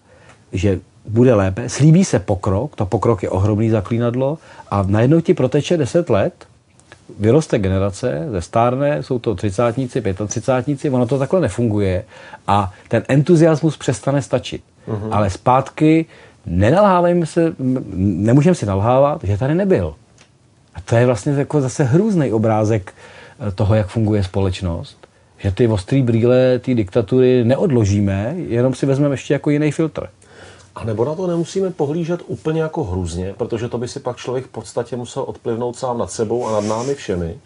že 0.52 0.80
bude 1.08 1.34
lépe, 1.34 1.70
slíbí 1.70 2.06
se 2.06 2.20
pokrok, 2.20 2.76
to 2.76 2.86
pokrok 2.86 3.24
je 3.24 3.30
ohromný 3.30 3.70
zaklínadlo 3.70 4.38
a 4.72 4.84
najednou 4.88 5.22
ti 5.22 5.34
proteče 5.34 5.78
10 5.78 6.10
let 6.10 6.34
vyroste 7.20 7.60
generace, 7.60 8.28
ze 8.32 8.42
stárne, 8.42 9.04
jsou 9.04 9.20
to 9.20 9.36
třicátníci, 9.36 10.02
pětatřicátníci, 10.02 10.90
ono 10.90 11.06
to 11.06 11.20
takhle 11.20 11.42
nefunguje 11.42 12.04
a 12.48 12.74
ten 12.88 13.04
entuziasmus 13.08 13.78
přestane 13.78 14.22
stačit. 14.22 14.62
Uh-huh. 14.88 15.10
Ale 15.12 15.30
zpátky 15.30 16.06
nenalhávejme 16.46 17.26
se, 17.26 17.54
nemůžeme 17.96 18.56
si 18.56 18.66
nalhávat, 18.66 19.24
že 19.24 19.38
tady 19.38 19.56
nebyl. 19.56 19.96
A 20.76 20.82
to 20.82 20.96
je 20.96 21.06
vlastně 21.06 21.34
jako 21.34 21.62
zase 21.62 21.84
hrůzný 21.84 22.32
obrázek 22.32 22.94
eh, 23.40 23.52
toho, 23.52 23.76
jak 23.76 23.88
funguje 23.88 24.24
společnost. 24.24 24.98
že 25.38 25.52
ty 25.52 25.68
ostrý 25.68 26.02
brýle, 26.02 26.60
ty 26.60 26.76
diktatury 26.76 27.44
neodložíme, 27.44 28.36
jenom 28.38 28.74
si 28.74 28.86
vezmeme 28.86 29.14
ještě 29.14 29.34
jako 29.34 29.50
jiný 29.50 29.72
filtr. 29.72 30.08
A 30.76 30.84
nebo 30.84 31.06
na 31.06 31.16
to 31.16 31.28
nemusíme 31.28 31.70
pohlížet 31.70 32.22
úplně 32.28 32.62
jako 32.62 32.84
hrůzně, 32.84 33.34
protože 33.38 33.70
to 33.70 33.78
by 33.78 33.88
si 33.88 34.00
pak 34.00 34.18
člověk 34.18 34.46
v 34.46 34.50
podstatě 34.50 34.96
musel 34.96 35.24
odplivnout 35.24 35.78
sám 35.78 35.98
nad 35.98 36.12
sebou 36.12 36.48
a 36.48 36.52
nad 36.52 36.64
námi 36.64 36.96
všemi, 36.96 37.38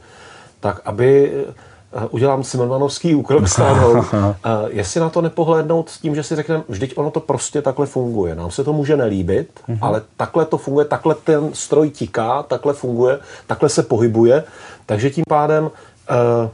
tak 0.60 0.82
aby 0.86 1.34
eh, 1.34 2.08
udělám 2.10 2.44
Simonvanovský 2.44 3.16
úkrok 3.16 3.48
stáhnout. 3.48 4.06
jestli 4.68 5.00
na 5.00 5.10
to 5.10 5.22
nepohlédnout 5.22 5.90
s 5.90 6.00
tím, 6.00 6.16
že 6.16 6.24
si 6.24 6.36
řekneme, 6.36 6.64
vždyť 6.70 6.94
ono 6.98 7.12
to 7.12 7.20
prostě 7.20 7.62
takhle 7.62 7.86
funguje. 7.86 8.36
Nám 8.36 8.52
se 8.52 8.64
to 8.64 8.74
může 8.74 8.98
nelíbit, 8.98 9.60
mm-hmm. 9.70 9.78
ale 9.82 10.02
takhle 10.18 10.46
to 10.46 10.58
funguje, 10.58 10.86
takhle 10.86 11.16
ten 11.16 11.54
stroj 11.54 11.90
tiká, 11.90 12.44
takhle 12.44 12.74
funguje, 12.74 13.20
takhle 13.48 13.70
se 13.70 13.84
pohybuje. 13.84 14.44
Takže 14.86 15.10
tím 15.10 15.24
pádem, 15.30 15.72
eh, 16.10 16.50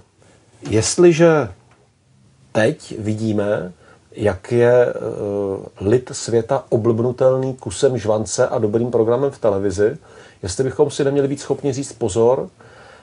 jestliže 0.69 1.49
teď 2.51 2.99
vidíme, 2.99 3.71
jak 4.15 4.51
je 4.51 4.93
uh, 4.93 5.87
lid 5.87 6.09
světa 6.13 6.63
oblbnutelný 6.69 7.53
kusem 7.53 7.97
žvance 7.97 8.47
a 8.47 8.57
dobrým 8.57 8.91
programem 8.91 9.31
v 9.31 9.39
televizi, 9.39 9.97
jestli 10.43 10.63
bychom 10.63 10.91
si 10.91 11.03
neměli 11.03 11.27
být 11.27 11.39
schopni 11.39 11.73
říct 11.73 11.93
pozor, 11.93 12.49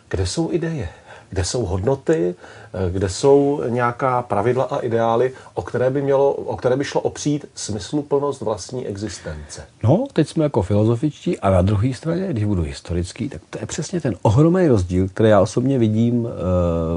kde 0.09 0.27
jsou 0.27 0.53
ideje, 0.53 0.89
kde 1.31 1.45
jsou 1.45 1.65
hodnoty, 1.65 2.35
eh, 2.75 2.91
kde 2.91 3.09
jsou 3.09 3.63
nějaká 3.69 4.23
pravidla 4.23 4.65
a 4.65 4.79
ideály, 4.79 5.33
o 5.55 5.63
které 5.63 5.91
by, 5.91 6.03
mělo, 6.03 6.33
o 6.33 6.57
které 6.57 6.77
by 6.77 6.85
šlo 6.85 7.01
opřít 7.01 7.47
smysluplnost 7.55 8.41
vlastní 8.41 8.87
existence. 8.87 9.65
No, 9.83 10.07
teď 10.13 10.29
jsme 10.29 10.45
jako 10.45 10.63
filozofičtí 10.63 11.39
a 11.39 11.51
na 11.51 11.63
druhé 11.63 11.95
straně, 11.95 12.27
když 12.31 12.45
budu 12.45 12.63
historický, 12.63 13.29
tak 13.29 13.43
to 13.51 13.59
je 13.59 13.67
přesně 13.67 14.01
ten 14.01 14.17
ohromný 14.23 14.69
rozdíl, 14.69 15.09
který 15.09 15.29
já 15.29 15.41
osobně 15.41 15.79
vidím 15.79 16.29
eh, 16.29 16.31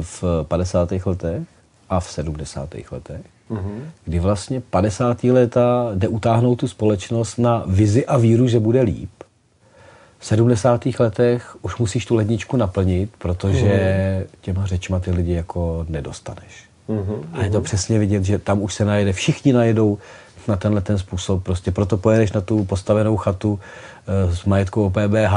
v 0.02 0.24
50. 0.48 0.92
letech 1.06 1.42
a 1.90 2.00
v 2.00 2.12
70. 2.12 2.70
letech 2.92 3.35
mm-hmm. 3.52 3.82
kdy 4.06 4.20
vlastně 4.20 4.62
50. 4.62 5.24
léta 5.24 5.92
jde 5.96 6.08
utáhnout 6.08 6.56
tu 6.56 6.68
společnost 6.68 7.38
na 7.38 7.64
vizi 7.68 8.06
a 8.06 8.18
víru, 8.18 8.48
že 8.48 8.60
bude 8.60 8.82
líp. 8.82 9.10
V 10.20 10.26
70. 10.26 10.86
letech 11.00 11.58
už 11.62 11.78
musíš 11.78 12.06
tu 12.06 12.16
ledničku 12.16 12.58
naplnit, 12.58 13.10
protože 13.18 13.66
mm-hmm. 13.66 14.38
těma 14.42 14.66
řečma 14.66 15.00
ty 15.00 15.12
lidi 15.12 15.34
jako 15.34 15.86
nedostaneš. 15.90 16.66
Mm-hmm. 16.90 17.24
A 17.34 17.44
je 17.44 17.50
to 17.50 17.62
přesně 17.62 18.00
vidět, 18.00 18.24
že 18.24 18.40
tam 18.40 18.62
už 18.62 18.74
se 18.74 18.86
najede, 18.86 19.14
všichni 19.14 19.54
najedou 19.54 19.98
na 20.48 20.56
tenhle 20.56 20.82
ten 20.82 20.98
způsob. 20.98 21.44
Prostě 21.44 21.72
proto 21.72 21.98
pojedeš 21.98 22.32
na 22.32 22.42
tu 22.42 22.66
postavenou 22.66 23.18
chatu 23.18 23.60
e, 24.08 24.36
s 24.36 24.46
majetkou 24.46 24.90
PBH 24.90 25.34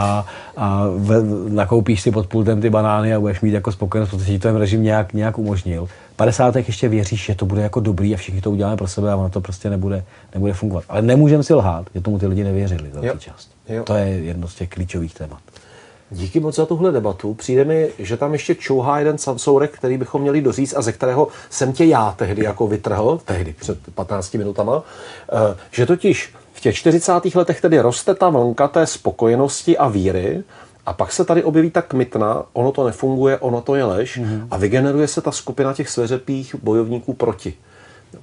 a 0.57 0.85
ve, 0.97 1.17
nakoupíš 1.49 2.01
si 2.01 2.11
pod 2.11 2.27
pultem 2.27 2.61
ty 2.61 2.71
banány 2.71 3.15
a 3.15 3.21
budeš 3.21 3.41
mít 3.41 3.53
jako 3.53 3.73
spokojenost, 3.73 4.11
protože 4.11 4.33
ti 4.33 4.39
ten 4.39 4.57
režim 4.57 4.83
nějak, 4.83 5.13
nějak 5.13 5.39
umožnil. 5.39 5.89
50. 6.17 6.57
ještě 6.57 6.89
věříš, 6.89 7.25
že 7.25 7.35
to 7.35 7.47
bude 7.47 7.63
jako 7.63 7.81
dobrý 7.81 8.15
a 8.15 8.17
všichni 8.17 8.41
to 8.41 8.51
uděláme 8.51 8.77
pro 8.77 8.89
sebe 8.89 9.13
a 9.13 9.17
ono 9.17 9.31
to 9.31 9.41
prostě 9.41 9.71
nebude, 9.71 10.05
nebude 10.35 10.53
fungovat. 10.53 10.85
Ale 10.89 11.03
nemůžeme 11.03 11.43
si 11.43 11.55
lhát, 11.55 11.87
že 11.95 12.01
tomu 12.01 12.19
ty 12.19 12.27
lidi 12.27 12.45
nevěřili 12.45 12.91
za 12.93 13.19
část. 13.19 13.51
Jo. 13.69 13.85
To 13.85 13.95
je 13.95 14.07
jedno 14.07 14.49
z 14.49 14.55
těch 14.55 14.69
klíčových 14.69 15.15
témat. 15.15 15.39
Díky 16.11 16.41
moc 16.41 16.55
za 16.57 16.67
tuhle 16.67 16.93
debatu. 16.93 17.35
Přijde 17.35 17.65
mi, 17.65 17.89
že 17.99 18.17
tam 18.17 18.33
ještě 18.33 18.55
čouhá 18.55 18.99
jeden 18.99 19.19
sansourek, 19.19 19.71
který 19.71 19.99
bychom 19.99 20.23
měli 20.23 20.41
doříct 20.41 20.77
a 20.77 20.83
ze 20.83 20.93
kterého 20.93 21.29
jsem 21.51 21.73
tě 21.73 21.85
já 21.85 22.15
tehdy 22.19 22.45
jako 22.45 22.67
vytrhl, 22.67 23.21
tehdy 23.25 23.55
před 23.59 23.79
15 23.95 24.35
minutama, 24.35 24.83
eh, 25.33 25.57
že 25.71 25.87
totiž 25.87 26.35
v 26.53 26.61
těch 26.61 26.77
40. 26.77 27.35
letech 27.35 27.61
tedy 27.61 27.81
roste 27.81 28.15
ta 28.15 28.29
vlnka 28.29 28.69
té 28.69 28.87
spokojenosti 28.87 29.79
a 29.79 29.89
víry 29.89 30.43
a 30.87 30.93
pak 30.93 31.13
se 31.13 31.25
tady 31.25 31.45
objeví 31.45 31.71
ta 31.71 31.83
kmitna, 31.83 32.43
ono 32.53 32.73
to 32.73 32.87
nefunguje, 32.87 33.39
ono 33.39 33.61
to 33.61 33.75
je 33.75 33.85
lež 33.85 34.19
mm-hmm. 34.19 34.47
a 34.51 34.57
vygeneruje 34.57 35.09
se 35.09 35.21
ta 35.21 35.33
skupina 35.33 35.75
těch 35.75 35.89
sveřepých 35.89 36.55
bojovníků 36.63 37.15
proti. 37.15 37.55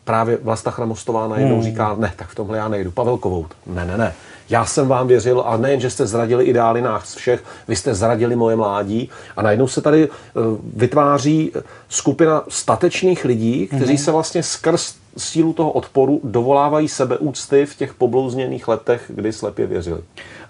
Právě 0.04 0.38
Vlasta 0.38 0.71
Chramostová 0.71 1.28
najednou 1.28 1.56
mm. 1.56 1.63
říká, 1.63 1.95
ne, 2.00 2.13
tak 2.15 2.28
v 2.28 2.36
tomhle 2.36 2.58
já 2.58 2.67
nejdu. 2.67 2.91
Pavel 2.91 3.17
Kovout, 3.17 3.54
ne, 3.67 3.86
ne, 3.86 3.98
ne. 3.98 4.13
Já 4.50 4.66
jsem 4.66 4.88
vám 4.88 5.08
věřil 5.08 5.44
a 5.46 5.58
nejen, 5.58 5.80
že 5.80 5.90
jste 5.90 6.08
zradili 6.08 6.46
ideály 6.46 6.82
nás 6.82 7.16
všech, 7.16 7.44
vy 7.68 7.76
jste 7.76 7.96
zradili 7.96 8.36
moje 8.36 8.56
mládí 8.56 9.10
a 9.38 9.42
najednou 9.42 9.68
se 9.68 9.82
tady 9.82 10.10
uh, 10.10 10.44
vytváří 10.76 11.52
skupina 11.90 12.44
statečných 12.50 13.26
lidí, 13.26 13.68
kteří 13.68 13.94
mm-hmm. 13.94 14.04
se 14.04 14.12
vlastně 14.12 14.44
skrz 14.44 14.96
sílu 15.18 15.54
toho 15.54 15.72
odporu 15.72 16.22
dovolávají 16.24 16.88
sebeúcty 16.88 17.66
v 17.66 17.76
těch 17.76 17.94
poblouzněných 17.94 18.68
letech, 18.68 19.12
kdy 19.16 19.34
slepě 19.34 19.68
věřili. 19.68 20.02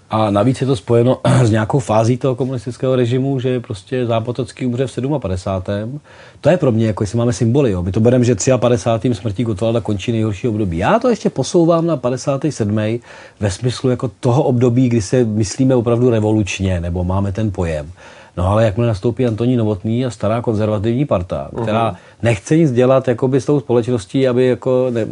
A 0.10 0.30
navíc 0.30 0.62
je 0.62 0.68
to 0.68 0.76
spojeno 0.76 1.20
s 1.44 1.52
nějakou 1.52 1.80
fází 1.80 2.18
toho 2.18 2.36
komunistického 2.36 2.96
režimu, 2.96 3.39
že 3.39 3.60
prostě 3.60 4.06
Zápotocký 4.06 4.65
umře 4.65 4.88
v 4.88 5.20
57. 5.20 6.00
To 6.41 6.50
je 6.50 6.58
pro 6.58 6.72
mě, 6.72 6.88
jako 6.88 7.04
jestli 7.04 7.18
máme 7.18 7.34
symboly. 7.34 7.72
Jo. 7.72 7.84
My 7.84 7.91
to 7.91 8.00
bereme, 8.00 8.26
že 8.26 8.36
53. 8.58 9.15
smrtí 9.15 9.44
Gotwalda 9.44 9.82
končí 9.82 10.12
nejhorší 10.12 10.48
období. 10.48 10.78
Já 10.78 11.00
to 11.00 11.10
ještě 11.10 11.30
posouvám 11.30 11.86
na 11.86 11.98
57. 11.98 13.00
ve 13.39 13.52
smyslu 13.52 13.89
jako 13.89 14.12
toho 14.20 14.44
období, 14.44 14.89
kdy 14.89 15.02
se 15.02 15.24
myslíme 15.24 15.76
opravdu 15.76 16.10
revolučně, 16.10 16.82
nebo 16.82 17.04
máme 17.04 17.32
ten 17.32 17.52
pojem. 17.52 17.91
No 18.38 18.48
ale 18.48 18.65
jakmile 18.65 18.88
nastoupí 18.88 19.26
Antoní 19.26 19.56
Novotný 19.56 20.06
a 20.06 20.10
stará 20.10 20.41
konzervativní 20.41 21.06
parta, 21.06 21.50
která 21.62 21.91
uh-huh. 21.91 21.96
nechce 22.22 22.58
nic 22.58 22.72
dělat 22.72 23.08
jakoby 23.08 23.41
s 23.41 23.46
tou 23.46 23.60
společností, 23.60 24.28
aby 24.28 24.46
jako 24.46 24.88
ne, 24.89 25.06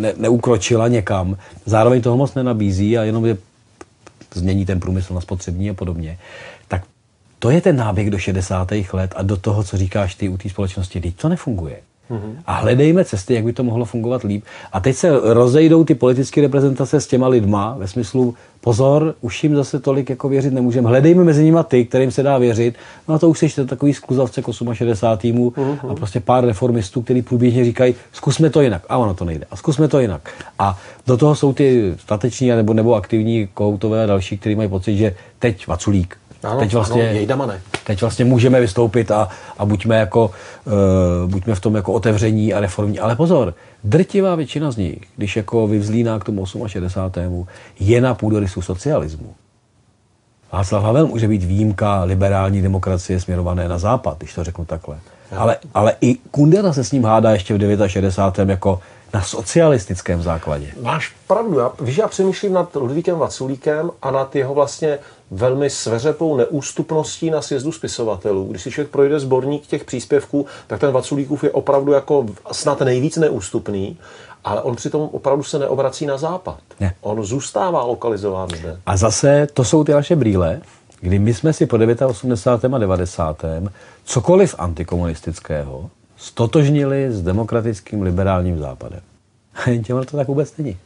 ne, 0.00 0.12
neukročila 0.16 0.88
někam, 0.88 1.36
zároveň 1.66 2.02
toho 2.02 2.16
moc 2.16 2.34
nenabízí 2.34 2.98
a 2.98 3.02
jenom 3.02 3.26
je 3.26 3.36
změní 4.34 4.66
ten 4.66 4.80
průmysl 4.80 5.14
na 5.14 5.20
spotřební 5.20 5.70
a 5.70 5.74
podobně, 5.74 6.18
tak 6.68 6.82
to 7.38 7.50
je 7.50 7.60
ten 7.60 7.76
náběh 7.76 8.10
do 8.10 8.18
60. 8.18 8.72
let 8.92 9.14
a 9.16 9.22
do 9.22 9.36
toho, 9.36 9.64
co 9.64 9.76
říkáš 9.76 10.14
ty 10.14 10.28
u 10.28 10.36
té 10.36 10.48
společnosti. 10.48 11.00
Teď 11.00 11.16
to 11.16 11.28
nefunguje. 11.28 11.80
Mm-hmm. 12.10 12.34
A 12.46 12.54
hledejme 12.54 13.04
cesty, 13.04 13.34
jak 13.34 13.44
by 13.44 13.52
to 13.52 13.64
mohlo 13.64 13.84
fungovat 13.84 14.22
líp. 14.22 14.44
A 14.72 14.80
teď 14.80 14.96
se 14.96 15.20
rozejdou 15.22 15.84
ty 15.84 15.94
politické 15.94 16.40
reprezentace 16.40 17.00
s 17.00 17.06
těma 17.06 17.28
lidma 17.28 17.74
ve 17.78 17.88
smyslu, 17.88 18.34
pozor, 18.60 19.14
už 19.20 19.44
jim 19.44 19.56
zase 19.56 19.80
tolik 19.80 20.10
jako 20.10 20.28
věřit 20.28 20.52
nemůžeme. 20.52 20.88
Hledejme 20.88 21.24
mezi 21.24 21.44
nimi 21.44 21.58
ty, 21.68 21.84
kterým 21.84 22.10
se 22.10 22.22
dá 22.22 22.38
věřit. 22.38 22.74
No 23.08 23.14
a 23.14 23.18
to 23.18 23.28
už 23.28 23.38
jsi 23.38 23.66
takový 23.66 23.94
skluzavce 23.94 24.42
k 24.42 24.46
68. 24.72 25.36
Mm-hmm. 25.36 25.90
a 25.90 25.94
prostě 25.94 26.20
pár 26.20 26.44
reformistů, 26.44 27.02
kteří 27.02 27.22
průběžně 27.22 27.64
říkají, 27.64 27.94
zkusme 28.12 28.50
to 28.50 28.60
jinak. 28.60 28.82
A 28.88 28.96
ono 28.96 29.14
to 29.14 29.24
nejde. 29.24 29.46
A 29.50 29.56
zkusme 29.56 29.88
to 29.88 30.00
jinak. 30.00 30.30
A 30.58 30.78
do 31.06 31.16
toho 31.16 31.34
jsou 31.34 31.52
ty 31.52 31.94
stateční 31.98 32.48
nebo, 32.48 32.74
nebo 32.74 32.94
aktivní 32.94 33.48
koutové 33.54 34.04
a 34.04 34.06
další, 34.06 34.38
kteří 34.38 34.54
mají 34.54 34.68
pocit, 34.68 34.96
že 34.96 35.14
teď 35.38 35.66
Vaculík, 35.66 36.16
ano, 36.42 36.60
teď 36.60 36.74
vlastně, 36.74 37.26
ano, 37.32 37.46
ne. 37.46 37.60
Teď 37.86 38.00
vlastně 38.00 38.24
můžeme 38.24 38.60
vystoupit 38.60 39.10
a, 39.10 39.28
a 39.58 39.64
buďme, 39.64 39.96
jako, 39.96 40.30
uh, 40.64 41.30
buďme 41.30 41.54
v 41.54 41.60
tom 41.60 41.74
jako 41.74 41.92
otevření 41.92 42.54
a 42.54 42.60
reformní. 42.60 42.98
Ale 42.98 43.16
pozor, 43.16 43.54
drtivá 43.84 44.34
většina 44.34 44.70
z 44.70 44.76
nich, 44.76 44.98
když 45.16 45.36
jako 45.36 45.66
vyvzlíná 45.66 46.18
k 46.18 46.24
tomu 46.24 46.46
68. 46.66 47.46
je 47.80 48.00
na 48.00 48.14
půdorysu 48.14 48.62
socialismu. 48.62 49.34
Václav 50.52 50.82
Havel 50.82 51.06
může 51.06 51.28
být 51.28 51.44
výjimka 51.44 52.04
liberální 52.04 52.62
demokracie 52.62 53.20
směrované 53.20 53.68
na 53.68 53.78
západ, 53.78 54.18
když 54.18 54.34
to 54.34 54.44
řeknu 54.44 54.64
takhle. 54.64 54.98
Ale, 55.36 55.56
ale 55.74 55.94
i 56.00 56.14
Kundera 56.14 56.72
se 56.72 56.84
s 56.84 56.92
ním 56.92 57.04
hádá 57.04 57.30
ještě 57.30 57.54
v 57.54 57.88
69. 57.88 58.50
jako 58.52 58.80
na 59.14 59.22
socialistickém 59.22 60.22
základě. 60.22 60.66
Máš 60.82 61.12
pravdu. 61.26 61.58
Já, 61.58 61.72
víš, 61.80 61.98
já 61.98 62.08
přemýšlím 62.08 62.52
nad 62.52 62.76
Ludvíkem 62.76 63.18
Vaculíkem 63.18 63.90
a 64.02 64.10
nad 64.10 64.36
jeho 64.36 64.54
vlastně 64.54 64.98
velmi 65.30 65.70
sveřepou 65.70 66.36
neústupností 66.36 67.30
na 67.30 67.42
sjezdu 67.42 67.72
spisovatelů. 67.72 68.44
Když 68.44 68.62
si 68.62 68.70
člověk 68.70 68.90
projde 68.90 69.20
sborník 69.20 69.66
těch 69.66 69.84
příspěvků, 69.84 70.46
tak 70.66 70.80
ten 70.80 70.92
Vaculíkův 70.92 71.44
je 71.44 71.50
opravdu 71.50 71.92
jako 71.92 72.26
snad 72.52 72.80
nejvíc 72.80 73.16
neústupný, 73.16 73.98
ale 74.44 74.62
on 74.62 74.76
přitom 74.76 75.08
opravdu 75.12 75.42
se 75.42 75.58
neobrací 75.58 76.06
na 76.06 76.18
západ. 76.18 76.60
Ne. 76.80 76.94
On 77.00 77.24
zůstává 77.24 77.84
lokalizován 77.84 78.48
zde. 78.48 78.80
A 78.86 78.96
zase 78.96 79.46
to 79.54 79.64
jsou 79.64 79.84
ty 79.84 79.92
naše 79.92 80.16
brýle, 80.16 80.60
kdy 81.00 81.18
my 81.18 81.34
jsme 81.34 81.52
si 81.52 81.66
po 81.66 81.76
89. 82.06 82.74
a 82.74 82.78
90. 82.78 83.44
cokoliv 84.04 84.54
antikomunistického 84.58 85.90
stotožnili 86.16 87.12
s 87.12 87.22
demokratickým 87.22 88.02
liberálním 88.02 88.58
západem. 88.58 89.00
A 89.54 89.70
jen 89.70 89.82
těm 89.82 90.04
to 90.04 90.16
tak 90.16 90.28
vůbec 90.28 90.56
není. 90.56 90.76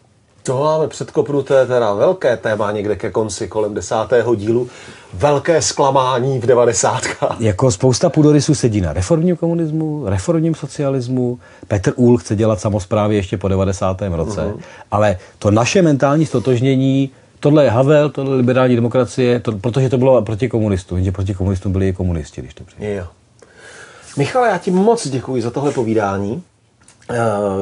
To 0.46 0.58
máme 0.58 0.88
předkopnuté 0.88 1.66
teda 1.66 1.94
velké 1.94 2.36
téma 2.36 2.72
někde 2.72 2.96
ke 2.96 3.10
konci, 3.10 3.48
kolem 3.48 3.74
desátého 3.74 4.34
dílu. 4.34 4.68
Velké 5.14 5.62
zklamání 5.62 6.38
v 6.38 6.46
devadesátkách. 6.46 7.40
Jako 7.40 7.70
spousta 7.70 8.10
půdorysů 8.10 8.54
sedí 8.54 8.80
na 8.80 8.92
reformním 8.92 9.36
komunismu, 9.36 10.02
reformním 10.06 10.54
socialismu. 10.54 11.38
Petr 11.68 11.92
Úl 11.96 12.16
chce 12.18 12.36
dělat 12.36 12.60
samozprávy 12.60 13.16
ještě 13.16 13.36
po 13.36 13.48
90. 13.48 14.02
roce. 14.02 14.40
Uh-huh. 14.40 14.60
Ale 14.90 15.18
to 15.38 15.50
naše 15.50 15.82
mentální 15.82 16.26
stotožnění 16.26 17.10
tohle 17.40 17.64
je 17.64 17.70
Havel, 17.70 18.10
tohle 18.10 18.32
je 18.32 18.36
liberální 18.36 18.74
demokracie, 18.74 19.40
to, 19.40 19.52
protože 19.52 19.88
to 19.88 19.98
bylo 19.98 20.22
proti 20.22 20.48
komunistům, 20.48 20.98
jenže 20.98 21.12
proti 21.12 21.34
komunistům 21.34 21.72
byli 21.72 21.88
i 21.88 21.92
komunisti, 21.92 22.40
když 22.40 22.54
to 22.54 22.64
přijde. 22.64 22.94
Jo. 22.94 23.06
Michal, 24.16 24.44
já 24.44 24.58
ti 24.58 24.70
moc 24.70 25.08
děkuji 25.08 25.42
za 25.42 25.50
tohle 25.50 25.72
povídání. 25.72 26.42
Eh, 27.10 27.16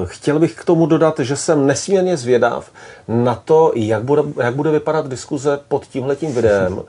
chtěl 0.05 0.38
bych 0.38 0.55
k 0.55 0.64
tomu 0.64 0.87
dodat, 0.87 1.18
že 1.18 1.37
jsem 1.37 1.66
nesmírně 1.66 2.16
zvědav 2.16 2.70
na 3.09 3.35
to, 3.35 3.72
jak 3.74 4.02
bude, 4.02 4.22
jak 4.42 4.55
bude 4.55 4.70
vypadat 4.70 5.09
diskuze 5.09 5.61
pod 5.68 5.87
tímhletím 5.87 6.33
videem 6.33 6.83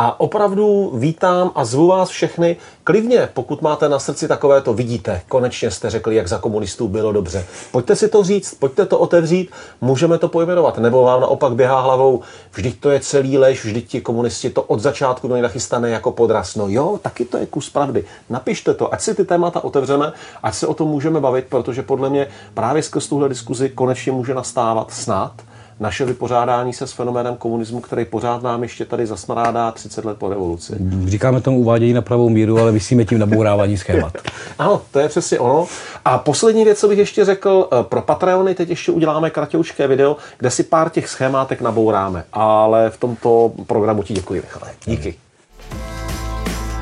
A 0.00 0.20
opravdu 0.20 0.92
vítám 0.94 1.50
a 1.54 1.64
zvu 1.64 1.86
vás 1.86 2.08
všechny 2.08 2.56
klidně, 2.84 3.28
pokud 3.34 3.62
máte 3.62 3.88
na 3.88 3.98
srdci 3.98 4.28
takové 4.28 4.60
to 4.60 4.74
vidíte, 4.74 5.22
konečně 5.28 5.70
jste 5.70 5.90
řekli, 5.90 6.14
jak 6.14 6.28
za 6.28 6.38
komunistů 6.38 6.88
bylo 6.88 7.12
dobře. 7.12 7.44
Pojďte 7.72 7.96
si 7.96 8.08
to 8.08 8.24
říct, 8.24 8.54
pojďte 8.54 8.86
to 8.86 8.98
otevřít, 8.98 9.50
můžeme 9.80 10.18
to 10.18 10.28
pojmenovat. 10.28 10.78
Nebo 10.78 11.02
vám 11.02 11.20
naopak 11.20 11.52
běhá 11.52 11.80
hlavou, 11.80 12.22
vždyť 12.52 12.80
to 12.80 12.90
je 12.90 13.00
celý 13.00 13.38
lež, 13.38 13.64
vždyť 13.64 13.88
ti 13.88 14.00
komunisti 14.00 14.50
to 14.50 14.62
od 14.62 14.80
začátku 14.80 15.28
do 15.28 15.36
nachystané 15.36 15.90
jako 15.90 16.12
podraz. 16.12 16.56
No 16.56 16.68
jo, 16.68 16.98
taky 17.02 17.24
to 17.24 17.38
je 17.38 17.46
kus 17.46 17.70
pravdy. 17.70 18.04
Napište 18.30 18.74
to, 18.74 18.94
ať 18.94 19.00
si 19.00 19.14
ty 19.14 19.24
témata 19.24 19.64
otevřeme, 19.64 20.12
ať 20.42 20.54
se 20.54 20.66
o 20.66 20.74
tom 20.74 20.88
můžeme 20.88 21.20
bavit, 21.20 21.44
protože 21.48 21.82
podle 21.82 22.10
mě 22.10 22.26
právě 22.54 22.82
skrz 22.82 23.08
tuhle 23.08 23.28
diskuzi 23.28 23.68
konečně 23.68 24.12
může 24.12 24.34
nastávat 24.34 24.90
snad 24.90 25.32
naše 25.80 26.04
vypořádání 26.04 26.72
se 26.72 26.86
s 26.86 26.92
fenoménem 26.92 27.36
komunismu, 27.36 27.80
který 27.80 28.04
pořád 28.04 28.42
nám 28.42 28.62
ještě 28.62 28.84
tady 28.84 29.06
zasmarádá 29.06 29.72
30 29.72 30.04
let 30.04 30.18
po 30.18 30.28
revoluci. 30.28 30.76
Říkáme 31.06 31.40
tomu 31.40 31.58
uvádění 31.58 31.92
na 31.92 32.02
pravou 32.02 32.28
míru, 32.28 32.58
ale 32.58 32.72
vysíme 32.72 33.04
tím 33.04 33.18
nabourávání 33.18 33.76
schémat. 33.76 34.12
ano, 34.58 34.82
to 34.90 34.98
je 34.98 35.08
přesně 35.08 35.38
ono. 35.38 35.66
A 36.04 36.18
poslední 36.18 36.64
věc, 36.64 36.80
co 36.80 36.88
bych 36.88 36.98
ještě 36.98 37.24
řekl, 37.24 37.68
eh, 37.72 37.82
pro 37.82 38.02
Patreony 38.02 38.54
teď 38.54 38.68
ještě 38.68 38.92
uděláme 38.92 39.30
kratoučké 39.30 39.86
video, 39.86 40.16
kde 40.38 40.50
si 40.50 40.62
pár 40.62 40.90
těch 40.90 41.08
schémátek 41.08 41.60
nabouráme. 41.60 42.24
Ale 42.32 42.90
v 42.90 42.96
tomto 42.96 43.52
programu 43.66 44.02
ti 44.02 44.14
děkuji, 44.14 44.40
Michale. 44.40 44.72
Díky. 44.86 45.14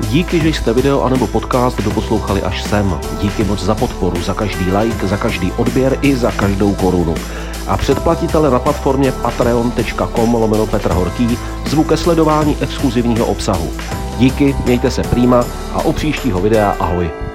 Díky, 0.09 0.39
že 0.39 0.49
jste 0.49 0.73
video 0.73 1.01
anebo 1.01 1.27
podcast 1.27 1.81
doposlouchali 1.81 2.41
až 2.41 2.63
sem. 2.63 2.99
Díky 3.21 3.43
moc 3.43 3.63
za 3.63 3.75
podporu, 3.75 4.21
za 4.21 4.33
každý 4.33 4.71
like, 4.71 5.07
za 5.07 5.17
každý 5.17 5.51
odběr 5.51 5.97
i 6.01 6.15
za 6.15 6.31
každou 6.31 6.73
korunu 6.73 7.15
a 7.67 7.77
předplatitele 7.77 8.51
na 8.51 8.59
platformě 8.59 9.11
patreon.com 9.11 10.33
lomeno 10.33 10.67
Petr 10.67 10.91
Horký 10.91 11.37
zvu 11.65 11.83
ke 11.83 11.97
sledování 11.97 12.57
exkluzivního 12.61 13.25
obsahu. 13.25 13.69
Díky, 14.17 14.55
mějte 14.65 14.91
se 14.91 15.03
prýma 15.03 15.45
a 15.73 15.85
o 15.85 15.93
příštího 15.93 16.39
videa 16.39 16.75
ahoj. 16.79 17.26